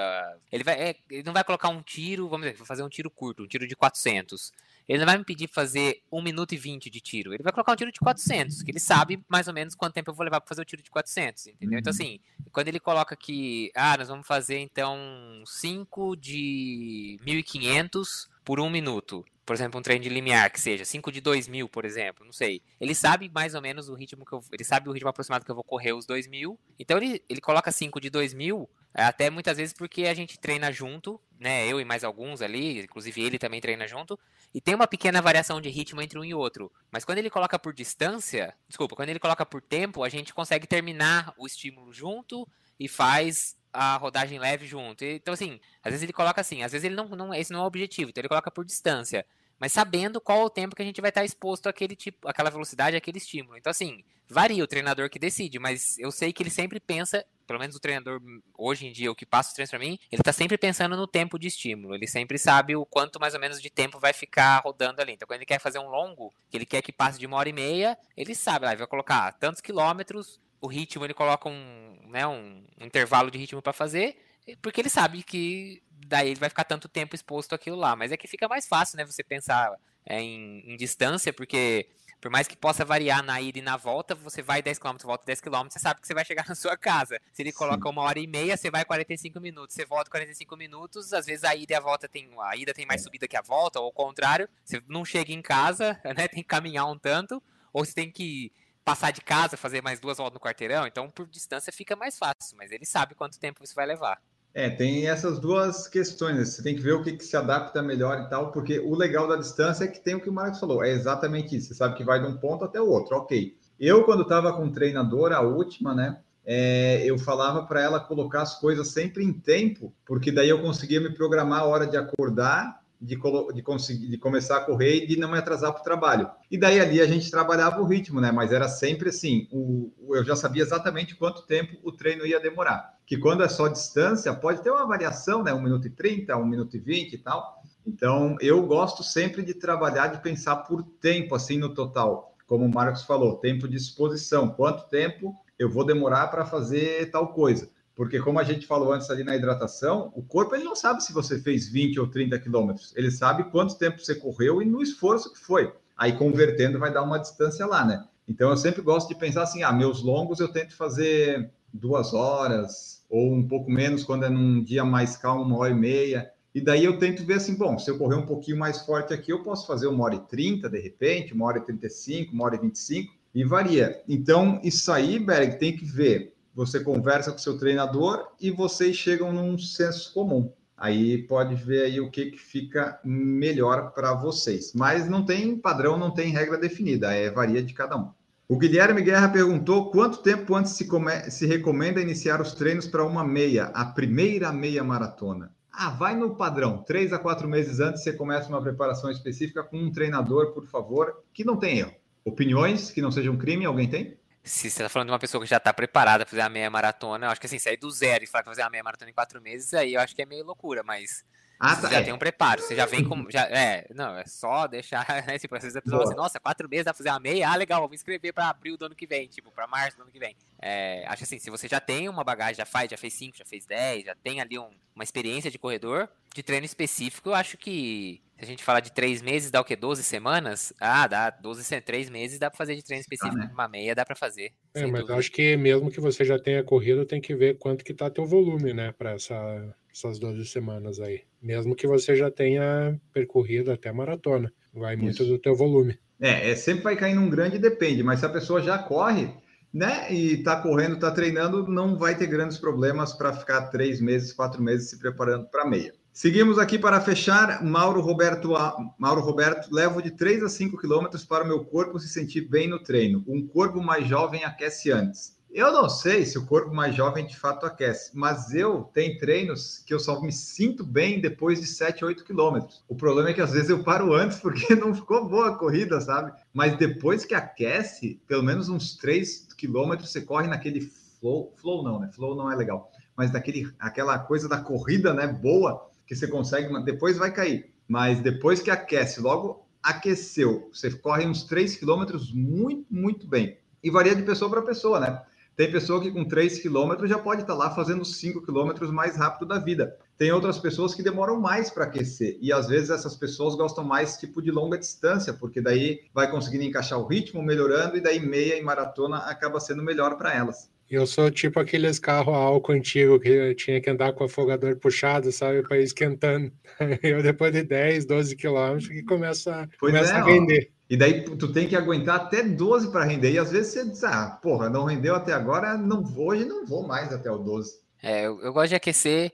[0.52, 3.10] Ele, vai, é, ele não vai colocar um tiro, vamos dizer, vou fazer um tiro
[3.10, 4.52] curto, um tiro de 400.
[4.88, 7.34] Ele não vai me pedir fazer 1 minuto e 20 de tiro.
[7.34, 10.12] Ele vai colocar um tiro de 400, que ele sabe mais ou menos quanto tempo
[10.12, 11.58] eu vou levar para fazer o tiro de 400, entendeu?
[11.64, 11.80] Então, uhum.
[11.80, 12.20] Então, assim,
[12.52, 14.98] quando ele coloca que, ah, nós vamos fazer então
[15.46, 21.12] 5 de 1500 por um minuto por exemplo, um treino de limiar que seja 5
[21.12, 22.62] de 2000, por exemplo, não sei.
[22.80, 25.52] Ele sabe mais ou menos o ritmo que eu, ele sabe o ritmo aproximado que
[25.52, 26.58] eu vou correr os 2000.
[26.80, 31.20] Então ele, ele coloca 5 de 2000, até muitas vezes porque a gente treina junto,
[31.38, 31.68] né?
[31.68, 34.18] Eu e mais alguns ali, inclusive ele também treina junto,
[34.54, 36.72] e tem uma pequena variação de ritmo entre um e outro.
[36.92, 40.68] Mas quando ele coloca por distância, desculpa, quando ele coloca por tempo, a gente consegue
[40.68, 42.48] terminar o estímulo junto
[42.80, 45.04] e faz a rodagem leve junto.
[45.04, 47.64] Então, assim, às vezes ele coloca assim, às vezes ele não, não esse não é
[47.64, 49.26] o objetivo, então ele coloca por distância,
[49.60, 52.96] mas sabendo qual o tempo que a gente vai estar exposto àquele tipo, àquela velocidade,
[52.96, 53.58] àquele estímulo.
[53.58, 57.60] Então, assim, varia o treinador que decide, mas eu sei que ele sempre pensa, pelo
[57.60, 58.22] menos o treinador
[58.58, 61.08] hoje em dia, o que passa os treinos para mim, ele está sempre pensando no
[61.08, 61.96] tempo de estímulo.
[61.96, 65.14] Ele sempre sabe o quanto mais ou menos de tempo vai ficar rodando ali.
[65.14, 67.50] Então, quando ele quer fazer um longo, que ele quer que passe de uma hora
[67.50, 72.00] e meia, ele sabe, lá, ele vai colocar tantos quilômetros, o ritmo ele coloca um,
[72.08, 74.18] né, um intervalo de ritmo para fazer,
[74.62, 77.96] porque ele sabe que daí ele vai ficar tanto tempo exposto àquilo lá.
[77.96, 79.74] Mas é que fica mais fácil, né, você pensar
[80.06, 81.88] é, em, em, distância, porque
[82.24, 85.26] por mais que possa variar na ida e na volta, você vai 10 km, volta
[85.26, 87.20] 10 km, você sabe que você vai chegar na sua casa.
[87.34, 87.90] Se ele coloca Sim.
[87.90, 89.76] uma hora e meia, você vai 45 minutos.
[89.76, 92.30] Você volta 45 minutos, às vezes a ida e a volta tem.
[92.40, 93.04] A ida tem mais é.
[93.04, 96.30] subida que a volta, ou ao contrário, você não chega em casa, né?
[96.30, 97.44] Tem que caminhar um tanto,
[97.74, 98.54] ou você tem que
[98.86, 102.56] passar de casa, fazer mais duas voltas no quarteirão, então por distância fica mais fácil,
[102.58, 104.22] mas ele sabe quanto tempo isso vai levar.
[104.54, 106.46] É, tem essas duas questões, né?
[106.46, 109.28] você tem que ver o que, que, se adapta melhor e tal, porque o legal
[109.28, 111.96] da distância é que tem o que o Marcos falou, é exatamente isso, você sabe
[111.96, 113.58] que vai de um ponto até o outro, ok.
[113.80, 118.60] Eu, quando estava com treinador, a última, né, é, eu falava para ela colocar as
[118.60, 123.20] coisas sempre em tempo, porque daí eu conseguia me programar a hora de acordar de,
[123.54, 126.30] de, conseguir, de começar a correr e de não me atrasar para o trabalho.
[126.50, 128.32] E daí ali a gente trabalhava o ritmo, né?
[128.32, 132.98] Mas era sempre assim, o, eu já sabia exatamente quanto tempo o treino ia demorar.
[133.06, 135.54] Que quando é só distância, pode ter uma variação, né?
[135.54, 137.62] 1 minuto e 30, 1 minuto e 20 e tal.
[137.86, 142.34] Então, eu gosto sempre de trabalhar, de pensar por tempo, assim, no total.
[142.48, 144.48] Como o Marcos falou, tempo de exposição.
[144.48, 147.70] Quanto tempo eu vou demorar para fazer tal coisa?
[147.96, 151.14] Porque, como a gente falou antes ali na hidratação, o corpo ele não sabe se
[151.14, 152.92] você fez 20 ou 30 quilômetros.
[152.96, 155.72] Ele sabe quanto tempo você correu e no esforço que foi.
[155.96, 158.04] Aí, convertendo, vai dar uma distância lá, né?
[158.28, 163.04] Então, eu sempre gosto de pensar assim: ah, meus longos eu tento fazer duas horas,
[163.10, 166.32] ou um pouco menos quando é num dia mais calmo, uma hora e meia.
[166.54, 169.32] E daí eu tento ver assim: bom, se eu correr um pouquinho mais forte aqui,
[169.32, 172.34] eu posso fazer uma hora e trinta, de repente, uma hora e trinta e cinco,
[172.34, 174.02] uma hora e vinte e cinco, e varia.
[174.08, 179.32] Então, isso aí, Berg, tem que ver você conversa com seu treinador e vocês chegam
[179.32, 180.52] num senso comum.
[180.78, 184.74] Aí pode ver aí o que, que fica melhor para vocês.
[184.74, 188.12] Mas não tem padrão, não tem regra definida, é varia de cada um.
[188.48, 191.32] O Guilherme Guerra perguntou quanto tempo antes se, come...
[191.32, 195.52] se recomenda iniciar os treinos para uma meia, a primeira meia maratona.
[195.72, 196.84] Ah, vai no padrão.
[196.86, 201.24] Três a quatro meses antes você começa uma preparação específica com um treinador, por favor,
[201.34, 201.94] que não tem erro.
[202.26, 204.18] Opiniões que não sejam crime, alguém tem?
[204.44, 206.70] Se você tá falando de uma pessoa que já tá preparada pra fazer a meia
[206.70, 208.84] maratona, eu acho que assim, sair do zero e falar que vai fazer a meia
[208.84, 211.24] maratona em quatro meses, aí eu acho que é meio loucura, mas
[211.60, 212.04] ah, tá, você já é.
[212.04, 213.26] tem um preparo, você já vem com.
[213.30, 215.06] Já, é, não, é só deixar.
[215.26, 217.50] Né, tipo, às vezes a pessoa assim, nossa, quatro meses dá pra fazer a meia,
[217.50, 220.12] ah, legal, vou inscrever pra abril do ano que vem, tipo, pra março do ano
[220.12, 220.36] que vem.
[220.62, 223.46] É, acho assim, se você já tem uma bagagem, já faz, já fez cinco, já
[223.46, 227.58] fez dez, já tem ali um, uma experiência de corredor, de treino específico, eu acho
[227.58, 229.76] que se a gente falar de três meses, dá o quê?
[229.76, 230.74] 12 semanas?
[230.80, 233.36] Ah, dá 12, três meses, dá para fazer de treino específico.
[233.38, 233.52] Ah, né?
[233.54, 234.52] Uma meia dá para fazer.
[234.74, 235.16] É, mas dúvida.
[235.16, 238.26] acho que mesmo que você já tenha corrido, tem que ver quanto que tá teu
[238.26, 241.22] volume, né, para essa, essas 12 semanas aí.
[241.42, 244.52] Mesmo que você já tenha percorrido até a maratona.
[244.74, 245.04] Vai Isso.
[245.04, 245.98] muito do teu volume.
[246.20, 249.34] É, é, sempre vai cair num grande depende, mas se a pessoa já corre,
[249.74, 254.32] né, e tá correndo, tá treinando, não vai ter grandes problemas para ficar três meses,
[254.32, 255.94] quatro meses se preparando para meia.
[256.14, 257.64] Seguimos aqui para fechar.
[257.64, 258.54] Mauro Roberto,
[259.00, 262.68] Mauro Roberto, levo de 3 a 5 quilômetros para o meu corpo se sentir bem
[262.68, 263.24] no treino.
[263.28, 265.36] Um corpo mais jovem aquece antes.
[265.50, 269.80] Eu não sei se o corpo mais jovem de fato aquece, mas eu tenho treinos
[269.80, 272.84] que eu só me sinto bem depois de 7, 8 quilômetros.
[272.88, 276.00] O problema é que às vezes eu paro antes porque não ficou boa a corrida,
[276.00, 276.32] sabe?
[276.54, 280.82] Mas depois que aquece, pelo menos uns 3 quilômetros você corre naquele
[281.20, 282.12] flow, flow não, né?
[282.14, 285.26] Flow não é legal, mas daquele, aquela coisa da corrida, né?
[285.26, 287.74] Boa, que você consegue, depois vai cair.
[287.88, 293.58] Mas depois que aquece, logo aqueceu, você corre uns 3 quilômetros muito, muito bem.
[293.84, 295.22] E varia de pessoa para pessoa, né?
[295.56, 299.16] Tem pessoa que com 3 quilômetros já pode estar tá lá fazendo 5 quilômetros mais
[299.16, 299.96] rápido da vida.
[300.18, 302.38] Tem outras pessoas que demoram mais para aquecer.
[302.42, 306.64] E às vezes essas pessoas gostam mais tipo de longa distância, porque daí vai conseguindo
[306.64, 310.72] encaixar o ritmo, melhorando, e daí meia e maratona acaba sendo melhor para elas.
[310.90, 314.76] Eu sou tipo aqueles carros a álcool antigo que tinha que andar com o afogador
[314.76, 316.52] puxado, sabe, para ir esquentando.
[317.02, 320.70] Eu depois de 10, 12 quilômetros que começa, começa é, a render.
[320.70, 320.74] Ó.
[320.90, 323.32] E daí tu tem que aguentar até 12 para render.
[323.32, 326.66] E às vezes você diz, ah, porra, não rendeu até agora, não vou, hoje não
[326.66, 327.82] vou mais até o 12.
[328.04, 329.32] É, eu, eu gosto de aquecer,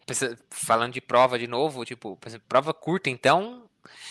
[0.52, 3.64] falando de prova de novo, tipo, prova curta, então,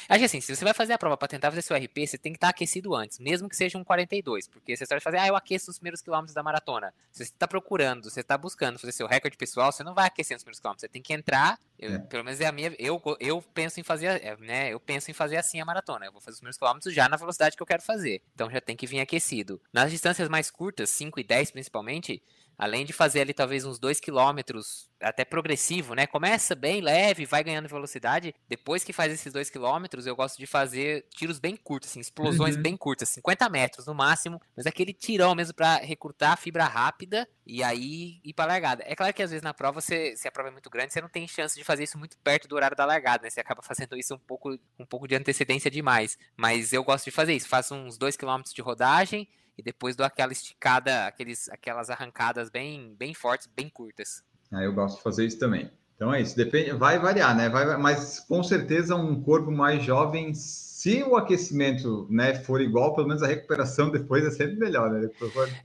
[0.09, 2.16] Acho que assim, se você vai fazer a prova para tentar fazer seu RP, você
[2.16, 5.18] tem que estar tá aquecido antes, mesmo que seja um 42, porque você vai fazer,
[5.18, 6.94] ah, eu aqueço os primeiros quilômetros da maratona.
[7.12, 10.34] Se você está procurando, você está buscando fazer seu recorde pessoal, você não vai aquecer
[10.34, 11.98] os primeiros quilômetros, você tem que entrar, eu, é.
[11.98, 15.14] pelo menos é a minha, eu, eu penso em fazer, é, né, eu penso em
[15.14, 17.66] fazer assim a maratona, eu vou fazer os primeiros quilômetros já na velocidade que eu
[17.66, 19.61] quero fazer, então já tem que vir aquecido.
[19.70, 22.22] Nas distâncias mais curtas, 5 e 10 principalmente,
[22.59, 26.09] além de fazer ali talvez uns 2 quilômetros, até progressivo, né?
[26.09, 28.34] Começa bem leve, vai ganhando velocidade.
[28.48, 32.56] Depois que faz esses 2 quilômetros, eu gosto de fazer tiros bem curtos, assim, explosões
[32.56, 32.62] uhum.
[32.62, 37.28] bem curtas, 50 metros no máximo, mas aquele tirão mesmo para recrutar a fibra rápida
[37.46, 38.82] e aí ir para largada.
[38.86, 41.00] É claro que às vezes na prova, você, se a prova é muito grande, você
[41.00, 43.30] não tem chance de fazer isso muito perto do horário da largada, né?
[43.30, 46.18] Você acaba fazendo isso um pouco, um pouco de antecedência demais.
[46.36, 47.48] Mas eu gosto de fazer isso.
[47.48, 49.28] Faço uns 2 quilômetros de rodagem
[49.59, 54.22] e depois dou aquela esticada, aqueles, aquelas arrancadas bem, bem fortes, bem curtas.
[54.52, 55.70] Ah, eu gosto de fazer isso também.
[55.96, 57.48] Então é isso, depende, vai variar, né?
[57.48, 60.32] Vai, mas com certeza um corpo mais jovem
[60.78, 65.10] se o aquecimento né, for igual, pelo menos a recuperação depois é sempre melhor, né?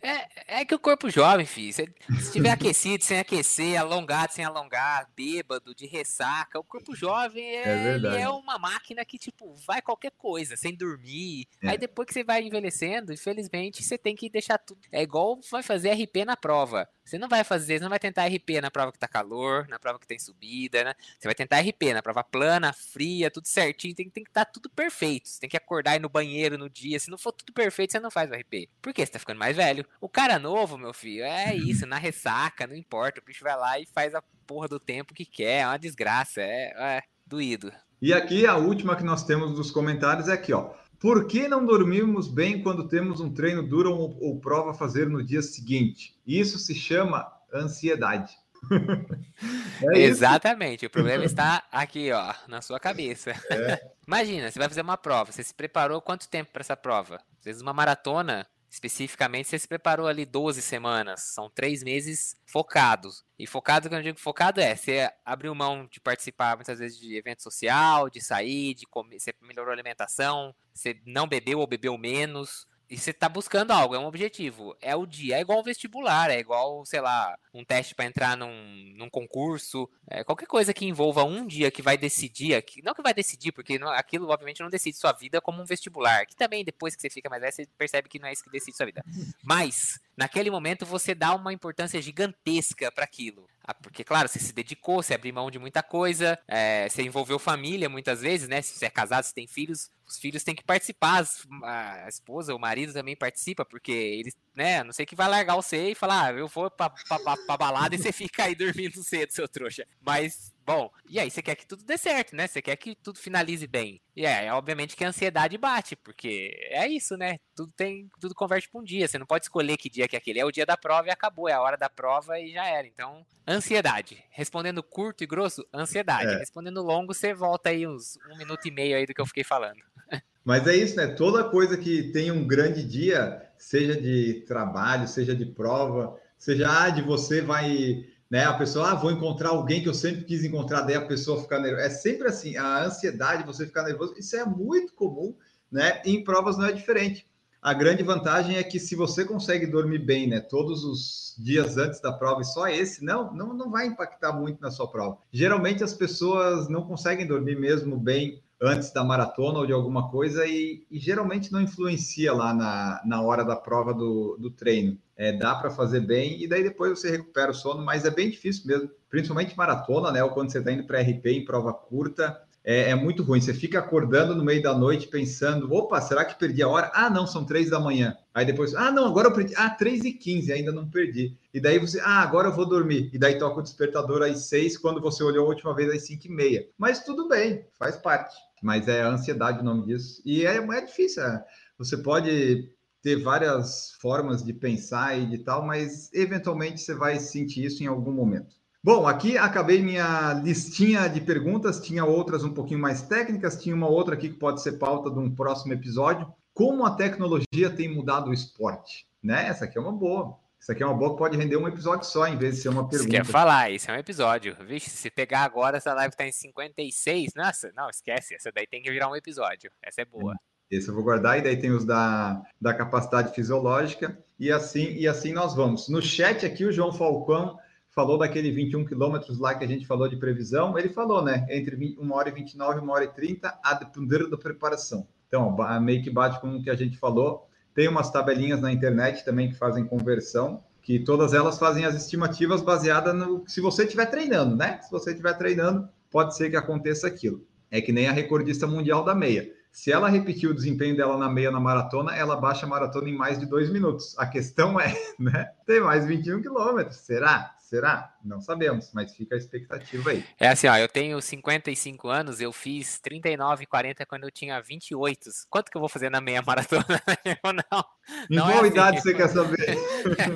[0.02, 5.08] É, é que o corpo jovem, filho, se estiver aquecido, sem aquecer, alongado, sem alongar,
[5.16, 10.14] bêbado, de ressaca, o corpo jovem é, é, é uma máquina que, tipo, vai qualquer
[10.18, 11.46] coisa, sem dormir.
[11.62, 11.70] É.
[11.70, 14.82] Aí depois que você vai envelhecendo, infelizmente, você tem que deixar tudo.
[14.92, 16.90] É igual vai fazer RP na prova.
[17.04, 19.78] Você não vai fazer, você não vai tentar RP na prova que tá calor, na
[19.78, 20.94] prova que tem subida, né?
[21.20, 24.52] Você vai tentar RP na prova plana, fria, tudo certinho, tem, tem que estar tá
[24.52, 25.28] tudo perfeito.
[25.28, 27.00] Você tem que acordar aí no banheiro no dia.
[27.00, 28.70] Se não for tudo perfeito, você não faz o RP.
[28.82, 29.06] Por quê?
[29.06, 29.86] Você tá ficando mais velho.
[30.00, 33.20] O cara novo, meu filho, é isso, na ressaca, não importa.
[33.20, 35.62] O bicho vai lá e faz a porra do tempo que quer.
[35.62, 37.72] É uma desgraça, é, é doído.
[38.02, 40.74] E aqui a última que nós temos dos comentários é aqui, ó.
[41.04, 45.10] Por que não dormimos bem quando temos um treino duro ou, ou prova a fazer
[45.10, 46.16] no dia seguinte?
[46.26, 48.34] Isso se chama ansiedade.
[49.94, 50.86] é Exatamente.
[50.86, 53.32] O problema está aqui, ó, na sua cabeça.
[53.50, 53.86] É.
[54.08, 55.30] Imagina, você vai fazer uma prova.
[55.30, 57.16] Você se preparou quanto tempo para essa prova?
[57.38, 61.22] Às vezes uma maratona, especificamente, você se preparou ali 12 semanas.
[61.22, 63.24] São três meses focados.
[63.38, 67.16] E focado, quando eu digo focado, é você abriu mão de participar muitas vezes de
[67.16, 71.96] evento social, de sair, de comer, você melhorou a alimentação, você não bebeu ou bebeu
[72.00, 72.68] menos.
[72.94, 74.78] E você tá buscando algo, é um objetivo.
[74.80, 78.38] É o dia, é igual um vestibular, é igual, sei lá, um teste para entrar
[78.38, 78.54] num,
[78.96, 79.90] num concurso.
[80.08, 83.80] É, qualquer coisa que envolva um dia que vai decidir, não que vai decidir, porque
[83.80, 86.28] não, aquilo obviamente não decide sua vida como um vestibular.
[86.28, 88.52] Que também, depois que você fica mais velho, você percebe que não é isso que
[88.52, 89.04] decide sua vida.
[89.44, 93.48] Mas, naquele momento, você dá uma importância gigantesca para aquilo.
[93.66, 97.40] Ah, porque, claro, você se dedicou, você abriu mão de muita coisa, é, você envolveu
[97.40, 98.62] família muitas vezes, né?
[98.62, 101.26] Se você é casado, se tem filhos, os filhos têm que participar,
[101.64, 105.92] a esposa, o marido também participa, porque eles, né, não sei que vai largar você
[105.92, 109.02] e falar, ah, eu vou pra, pra, pra, pra balada e você fica aí dormindo
[109.02, 109.88] cedo, seu trouxa.
[110.02, 112.48] Mas Bom, e aí você quer que tudo dê certo, né?
[112.48, 114.02] Você quer que tudo finalize bem.
[114.16, 117.38] E é, obviamente que a ansiedade bate, porque é isso, né?
[117.54, 119.08] Tudo tem, tudo converte para um dia.
[119.08, 120.40] Você não pode escolher que dia que é aquele.
[120.40, 122.88] É o dia da prova e acabou, é a hora da prova e já era.
[122.88, 124.24] Então, ansiedade.
[124.30, 126.34] Respondendo curto e grosso, ansiedade.
[126.34, 126.38] É.
[126.38, 129.44] Respondendo longo, você volta aí uns um minuto e meio aí do que eu fiquei
[129.44, 129.80] falando.
[130.46, 131.08] Mas é isso, né?
[131.08, 136.90] Toda coisa que tem um grande dia, seja de trabalho, seja de prova, seja ah,
[136.90, 138.46] de você vai né?
[138.46, 141.60] A pessoa, ah, vou encontrar alguém que eu sempre quis encontrar, daí a pessoa ficar
[141.60, 141.86] nervosa.
[141.86, 145.36] É sempre assim, a ansiedade, você ficar nervoso, isso é muito comum,
[145.72, 146.02] né?
[146.04, 147.28] E em provas não é diferente.
[147.62, 152.02] A grande vantagem é que se você consegue dormir bem, né, todos os dias antes
[152.02, 155.20] da prova e só esse, não, não, não vai impactar muito na sua prova.
[155.32, 160.48] Geralmente as pessoas não conseguem dormir mesmo bem antes da maratona ou de alguma coisa
[160.48, 164.98] e, e geralmente não influencia lá na, na hora da prova do, do treino.
[165.18, 168.30] É, dá para fazer bem e daí depois você recupera o sono, mas é bem
[168.30, 170.24] difícil mesmo, principalmente maratona, né?
[170.24, 173.42] Ou quando você está indo para RP em prova curta, é, é, muito ruim.
[173.42, 176.90] Você fica acordando no meio da noite pensando: opa, será que perdi a hora?
[176.94, 178.18] Ah, não, são três da manhã.
[178.34, 179.54] Aí depois, ah, não, agora eu perdi.
[179.58, 181.38] Ah, três e quinze, ainda não perdi.
[181.54, 183.10] E daí você, ah, agora eu vou dormir.
[183.14, 186.28] E daí toca o despertador às seis, quando você olhou a última vez às cinco
[186.28, 186.68] e meia.
[186.78, 188.36] Mas tudo bem, faz parte.
[188.64, 190.22] Mas é ansiedade o nome disso.
[190.26, 191.22] E é, é difícil.
[191.24, 191.46] É.
[191.78, 192.70] Você pode
[193.02, 197.88] ter várias formas de pensar e de tal, mas eventualmente você vai sentir isso em
[197.88, 198.56] algum momento.
[198.82, 203.88] Bom, aqui acabei minha listinha de perguntas, tinha outras um pouquinho mais técnicas, tinha uma
[203.88, 206.28] outra aqui que pode ser pauta de um próximo episódio.
[206.54, 209.06] Como a tecnologia tem mudado o esporte?
[209.22, 209.48] Né?
[209.48, 210.38] Essa aqui é uma boa.
[210.64, 212.70] Isso aqui é uma boa que pode render um episódio só, em vez de ser
[212.70, 213.12] uma pergunta.
[213.12, 214.56] Você quer falar, isso é um episódio.
[214.66, 217.34] Vixe, se pegar agora, essa live tá em 56.
[217.36, 218.34] Nossa, não, esquece.
[218.34, 219.70] Essa daí tem que virar um episódio.
[219.82, 220.34] Essa é boa.
[220.72, 225.06] Esse eu vou guardar, e daí tem os da, da capacidade fisiológica, e assim, e
[225.06, 225.90] assim nós vamos.
[225.90, 227.60] No chat aqui, o João Falcão
[227.90, 231.46] falou daquele 21 quilômetros lá que a gente falou de previsão, ele falou, né?
[231.50, 235.06] Entre 1 hora e 29 e 1 hora e 30, a depender da preparação.
[235.28, 237.50] Então, meio que bate com o que a gente falou.
[237.74, 242.62] Tem umas tabelinhas na internet também que fazem conversão, que todas elas fazem as estimativas
[242.62, 244.80] baseadas no se você estiver treinando, né?
[244.82, 247.46] Se você estiver treinando, pode ser que aconteça aquilo.
[247.72, 249.50] É que nem a recordista mundial da meia.
[249.72, 253.18] Se ela repetir o desempenho dela na meia na maratona, ela baixa a maratona em
[253.18, 254.16] mais de dois minutos.
[254.20, 255.50] A questão é, né?
[255.66, 256.98] Tem mais 21 quilômetros.
[256.98, 257.56] Será?
[257.74, 258.14] Será?
[258.24, 260.24] Não sabemos, mas fica a expectativa aí.
[260.40, 264.62] É assim, ó, eu tenho 55 anos, eu fiz 39 e 40 quando eu tinha
[264.62, 265.32] 28.
[265.50, 266.86] Quanto que eu vou fazer na meia maratona?
[267.72, 267.84] não.
[268.30, 268.68] Em não qual é assim.
[268.68, 269.76] idade você quer saber?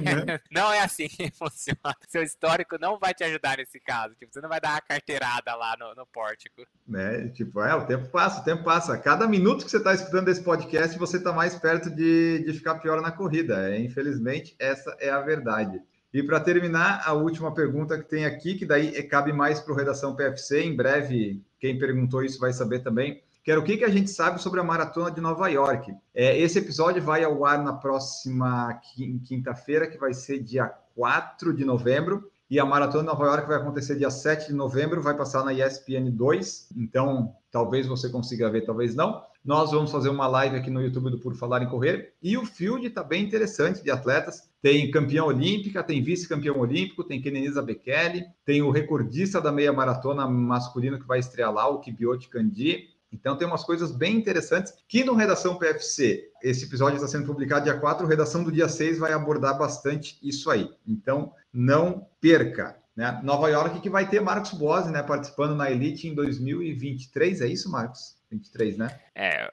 [0.50, 1.96] não é assim que funciona.
[2.08, 4.16] Seu histórico não vai te ajudar nesse caso.
[4.16, 6.66] Tipo, você não vai dar uma carteirada lá no, no pórtico.
[6.96, 8.98] É, tipo, é, o tempo passa, o tempo passa.
[8.98, 12.80] Cada minuto que você está escutando esse podcast, você está mais perto de, de ficar
[12.80, 13.70] pior na corrida.
[13.70, 15.80] É, infelizmente, essa é a verdade.
[16.14, 19.76] E para terminar, a última pergunta que tem aqui, que daí cabe mais para o
[19.76, 23.86] Redação PFC, em breve, quem perguntou isso vai saber também, que era o que, que
[23.86, 25.93] a gente sabe sobre a Maratona de Nova York.
[26.14, 28.80] É, esse episódio vai ao ar na próxima
[29.26, 33.58] quinta-feira, que vai ser dia 4 de novembro, e a Maratona de Nova York vai
[33.58, 38.66] acontecer dia 7 de novembro, vai passar na ESPN 2, então talvez você consiga ver,
[38.66, 39.22] talvez não.
[39.43, 42.14] Nós vamos fazer uma live aqui no YouTube do Por Falar em Correr.
[42.22, 44.47] E o field está bem interessante de atletas.
[44.68, 50.28] Tem campeão olímpica, tem vice-campeão olímpico, tem Kenenisa Bekele, tem o recordista da meia maratona
[50.28, 52.89] masculino que vai estrear lá, o Kibiot Kandi.
[53.09, 57.63] Então tem umas coisas bem interessantes que no Redação PFC, esse episódio está sendo publicado
[57.63, 60.70] dia 4, Redação do dia 6 vai abordar bastante isso aí.
[60.86, 62.76] Então não perca.
[62.93, 63.22] Né?
[63.24, 67.72] Nova York que vai ter Marcos Boas né, participando na Elite em 2023, é isso,
[67.72, 68.16] Marcos?
[68.30, 68.99] 23, né?
[69.15, 69.49] É,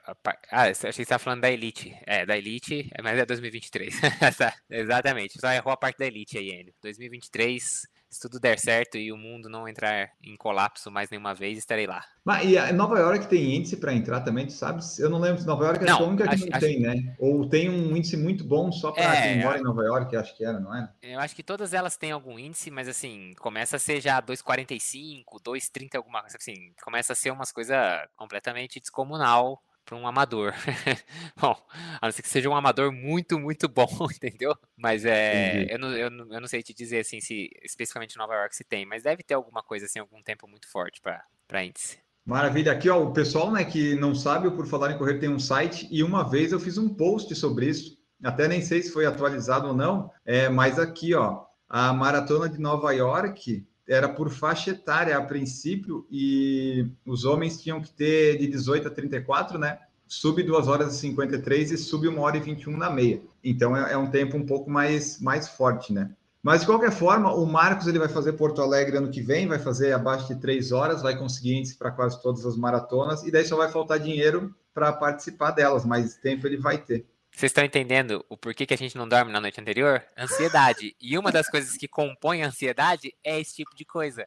[0.51, 1.97] ah, achei que você estava falando da Elite.
[2.07, 3.95] É, da Elite, mas é 2023.
[4.69, 6.75] Exatamente, só errou a parte da Elite aí, Enio.
[6.83, 11.59] 2023 se tudo der certo e o mundo não entrar em colapso mais nenhuma vez,
[11.59, 12.05] estarei lá.
[12.25, 14.81] Mas e Nova York tem índice para entrar também, tu sabe?
[14.99, 16.67] Eu não lembro se Nova York é não, a única que acho, não acho...
[16.67, 17.17] tem, né?
[17.19, 20.37] Ou tem um índice muito bom só para é, quem mora em Nova York, acho
[20.37, 20.89] que era, não é?
[21.03, 25.25] Eu acho que todas elas têm algum índice, mas assim, começa a ser já 2,45,
[25.45, 27.77] 2,30 alguma coisa assim, começa a ser umas coisas
[28.17, 30.55] completamente descomunal para um amador.
[31.41, 31.57] bom,
[32.01, 34.57] a não ser que seja um amador muito, muito bom, entendeu?
[34.77, 38.35] Mas é, eu não, eu, não, eu não sei te dizer assim se especificamente Nova
[38.35, 41.99] York se tem, mas deve ter alguma coisa assim, algum tempo muito forte para índice.
[42.25, 42.73] Maravilha.
[42.73, 45.87] Aqui, ó, o pessoal né, que não sabe, Por Falar em Correr tem um site
[45.91, 47.99] e uma vez eu fiz um post sobre isso.
[48.23, 52.59] Até nem sei se foi atualizado ou não, é, mas aqui, ó, a maratona de
[52.59, 58.47] Nova York era por faixa etária a princípio e os homens tinham que ter de
[58.47, 59.79] 18 a 34, né?
[60.07, 63.23] Sub 2 horas e 53 e sub 1 hora e 21 na meia.
[63.43, 66.11] Então é, é, um tempo um pouco mais, mais forte, né?
[66.43, 69.59] Mas de qualquer forma, o Marcos ele vai fazer Porto Alegre ano que vem, vai
[69.59, 73.45] fazer abaixo de 3 horas, vai conseguir índice para quase todas as maratonas e daí
[73.45, 77.07] só vai faltar dinheiro para participar delas, mas tempo ele vai ter.
[77.35, 80.01] Vocês estão entendendo o porquê que a gente não dorme na noite anterior?
[80.17, 80.95] Ansiedade.
[81.01, 84.25] E uma das coisas que compõe a ansiedade é esse tipo de coisa.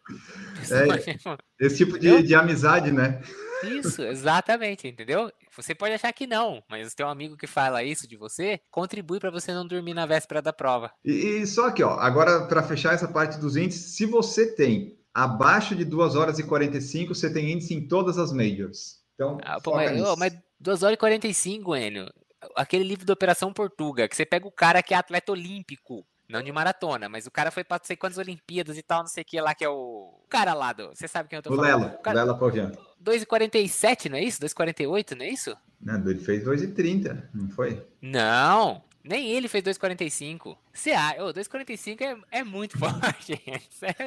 [0.69, 1.25] É,
[1.65, 3.21] esse tipo de, de amizade, né?
[3.63, 5.31] Isso, exatamente, entendeu?
[5.55, 9.21] Você pode achar que não, mas o teu amigo que fala isso de você contribui
[9.21, 10.91] para você não dormir na véspera da prova.
[11.03, 14.99] E, e só que, ó, agora para fechar essa parte dos índices, se você tem
[15.13, 18.97] abaixo de 2 horas e 45, você tem índice em todas as majors.
[19.15, 22.07] Então, ah, pô, mas, oh, mas 2 horas e 45, Enio
[22.55, 26.43] aquele livro da Operação Portuga, que você pega o cara que é atleta olímpico, não
[26.43, 29.25] de maratona, mas o cara foi para sei quantas Olimpíadas e tal, não sei o
[29.25, 30.89] que lá, que é o, o cara lá do.
[30.89, 31.79] Você sabe quem eu tô o falando?
[31.79, 32.23] Lela, o cara...
[32.23, 32.71] Lela Pavian.
[33.03, 34.41] 2,47, não é isso?
[34.41, 35.55] 2,48, não é isso?
[35.79, 37.85] Não, ele fez 2,30, não foi?
[38.01, 40.57] Não, nem ele fez 2,45.
[40.73, 41.23] Você acha?
[41.23, 43.41] Oh, 2,45 é, é muito forte.
[43.47, 43.61] É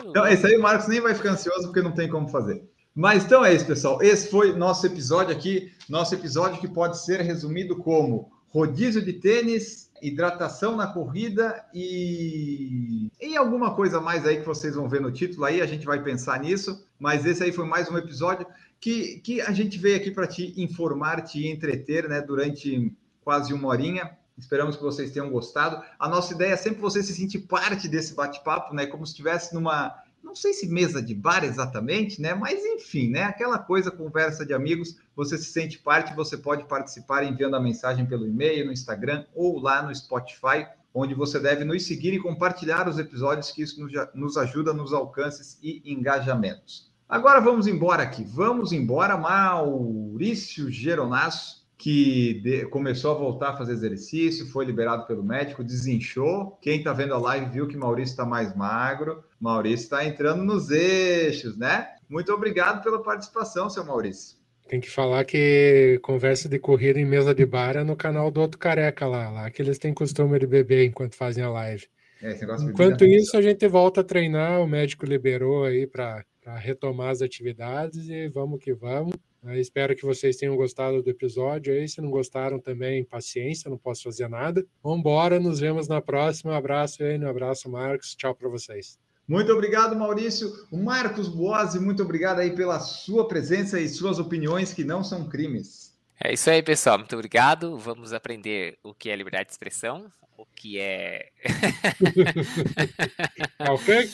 [0.05, 2.62] então, esse aí o Marcos nem vai ficar ansioso porque não tem como fazer.
[2.95, 4.03] Mas então é isso, pessoal.
[4.03, 5.72] Esse foi nosso episódio aqui.
[5.88, 13.09] Nosso episódio que pode ser resumido como rodízio de tênis, hidratação na corrida e...
[13.20, 15.61] e alguma coisa mais aí que vocês vão ver no título aí.
[15.61, 16.84] A gente vai pensar nisso.
[16.99, 18.47] Mas esse aí foi mais um episódio
[18.80, 22.20] que, que a gente veio aqui para te informar, te entreter, né?
[22.20, 24.18] Durante quase uma horinha.
[24.36, 25.82] Esperamos que vocês tenham gostado.
[25.99, 28.86] A nossa ideia é sempre você se sentir parte desse bate-papo, né?
[28.86, 32.35] Como se estivesse numa não sei se mesa de bar exatamente, né?
[32.35, 33.25] Mas enfim, né?
[33.25, 38.07] Aquela coisa, conversa de amigos, você se sente parte, você pode participar enviando a mensagem
[38.07, 42.89] pelo e-mail, no Instagram ou lá no Spotify, onde você deve nos seguir e compartilhar
[42.89, 43.81] os episódios, que isso
[44.14, 46.91] nos ajuda nos alcances e engajamentos.
[47.09, 48.23] Agora vamos embora aqui.
[48.23, 55.24] Vamos embora, Maurício Geronasso que de, começou a voltar a fazer exercício, foi liberado pelo
[55.24, 56.59] médico, desinchou.
[56.61, 59.24] Quem está vendo a live viu que Maurício está mais magro.
[59.41, 61.89] Maurício está entrando nos eixos, né?
[62.07, 64.39] Muito obrigado pela participação, seu Maurício.
[64.68, 68.43] Tem que falar que conversa de corrida em mesa de bar é no canal do
[68.43, 71.89] outro careca lá, lá que eles têm costume de beber enquanto fazem a live.
[72.22, 76.22] É, Enquanto isso, a gente volta a treinar, o médico liberou aí para
[76.59, 79.14] retomar as atividades e vamos que vamos.
[79.43, 81.88] Eu espero que vocês tenham gostado do episódio aí.
[81.88, 84.64] Se não gostaram também, paciência, não posso fazer nada.
[84.82, 86.53] Vamos embora, nos vemos na próxima.
[86.53, 88.14] Um abraço, Enio, um abraço, Marcos.
[88.14, 88.99] Tchau para vocês.
[89.26, 90.53] Muito obrigado, Maurício.
[90.70, 95.28] O Marcos Boazzi, muito obrigado aí pela sua presença e suas opiniões que não são
[95.28, 95.97] crimes.
[96.22, 96.99] É isso aí, pessoal.
[96.99, 97.78] Muito obrigado.
[97.78, 101.30] Vamos aprender o que é liberdade de expressão, o que é.
[103.59, 104.11] Tá ok?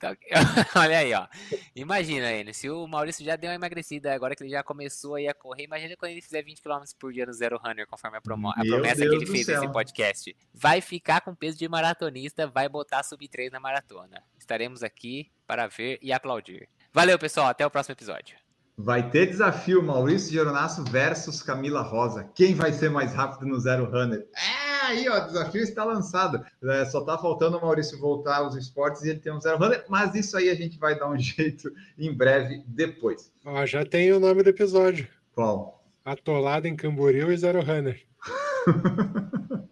[0.00, 0.16] Tá
[0.80, 1.26] olha aí, ó.
[1.74, 5.20] Imagina, ele, se o Maurício já deu uma emagrecida, agora que ele já começou a
[5.20, 8.18] ir a correr, imagina quando ele fizer 20 km por dia no Zero Runner, conforme
[8.18, 10.36] a, promo a promessa Deus que ele fez nesse podcast.
[10.54, 14.22] Vai ficar com peso de maratonista, vai botar sub 3 na maratona.
[14.38, 16.68] Estaremos aqui para ver e aplaudir.
[16.92, 17.48] Valeu, pessoal.
[17.48, 18.36] Até o próximo episódio.
[18.76, 22.30] Vai ter desafio Maurício Geronasso versus Camila Rosa.
[22.34, 24.26] Quem vai ser mais rápido no Zero Runner?
[24.34, 26.42] É, aí, ó, o desafio está lançado.
[26.64, 29.84] É, só está faltando o Maurício voltar aos esportes e ele tem um Zero Runner,
[29.88, 33.30] mas isso aí a gente vai dar um jeito em breve depois.
[33.44, 35.06] Ó, já tem o nome do episódio.
[35.34, 35.84] Qual?
[36.04, 38.00] Atolado em Camboriú e Zero Runner.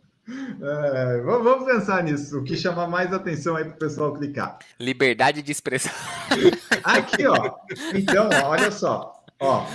[0.62, 2.38] É, vamos pensar nisso.
[2.38, 4.58] O que chama mais atenção aí para o pessoal clicar?
[4.78, 5.92] Liberdade de expressão.
[6.84, 7.56] Aqui, ó.
[7.94, 9.24] Então, olha só.
[9.40, 9.66] Ó,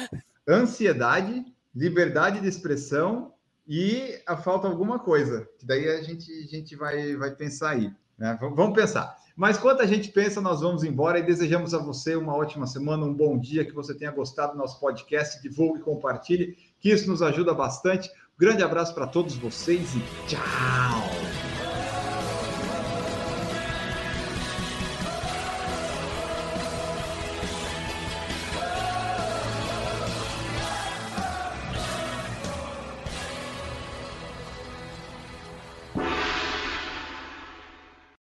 [0.48, 1.44] ansiedade,
[1.76, 3.34] liberdade de expressão
[3.68, 5.48] e a falta alguma coisa.
[5.60, 7.92] Que daí a gente, a gente vai, vai pensar aí.
[8.18, 8.38] Né?
[8.40, 9.16] Vamos pensar.
[9.36, 13.06] Mas quando a gente pensa, nós vamos embora e desejamos a você uma ótima semana,
[13.06, 17.10] um bom dia, que você tenha gostado do nosso podcast, divulgue e compartilhe, que isso
[17.10, 18.10] nos ajuda bastante.
[18.38, 21.35] Grande abraço para todos vocês e tchau!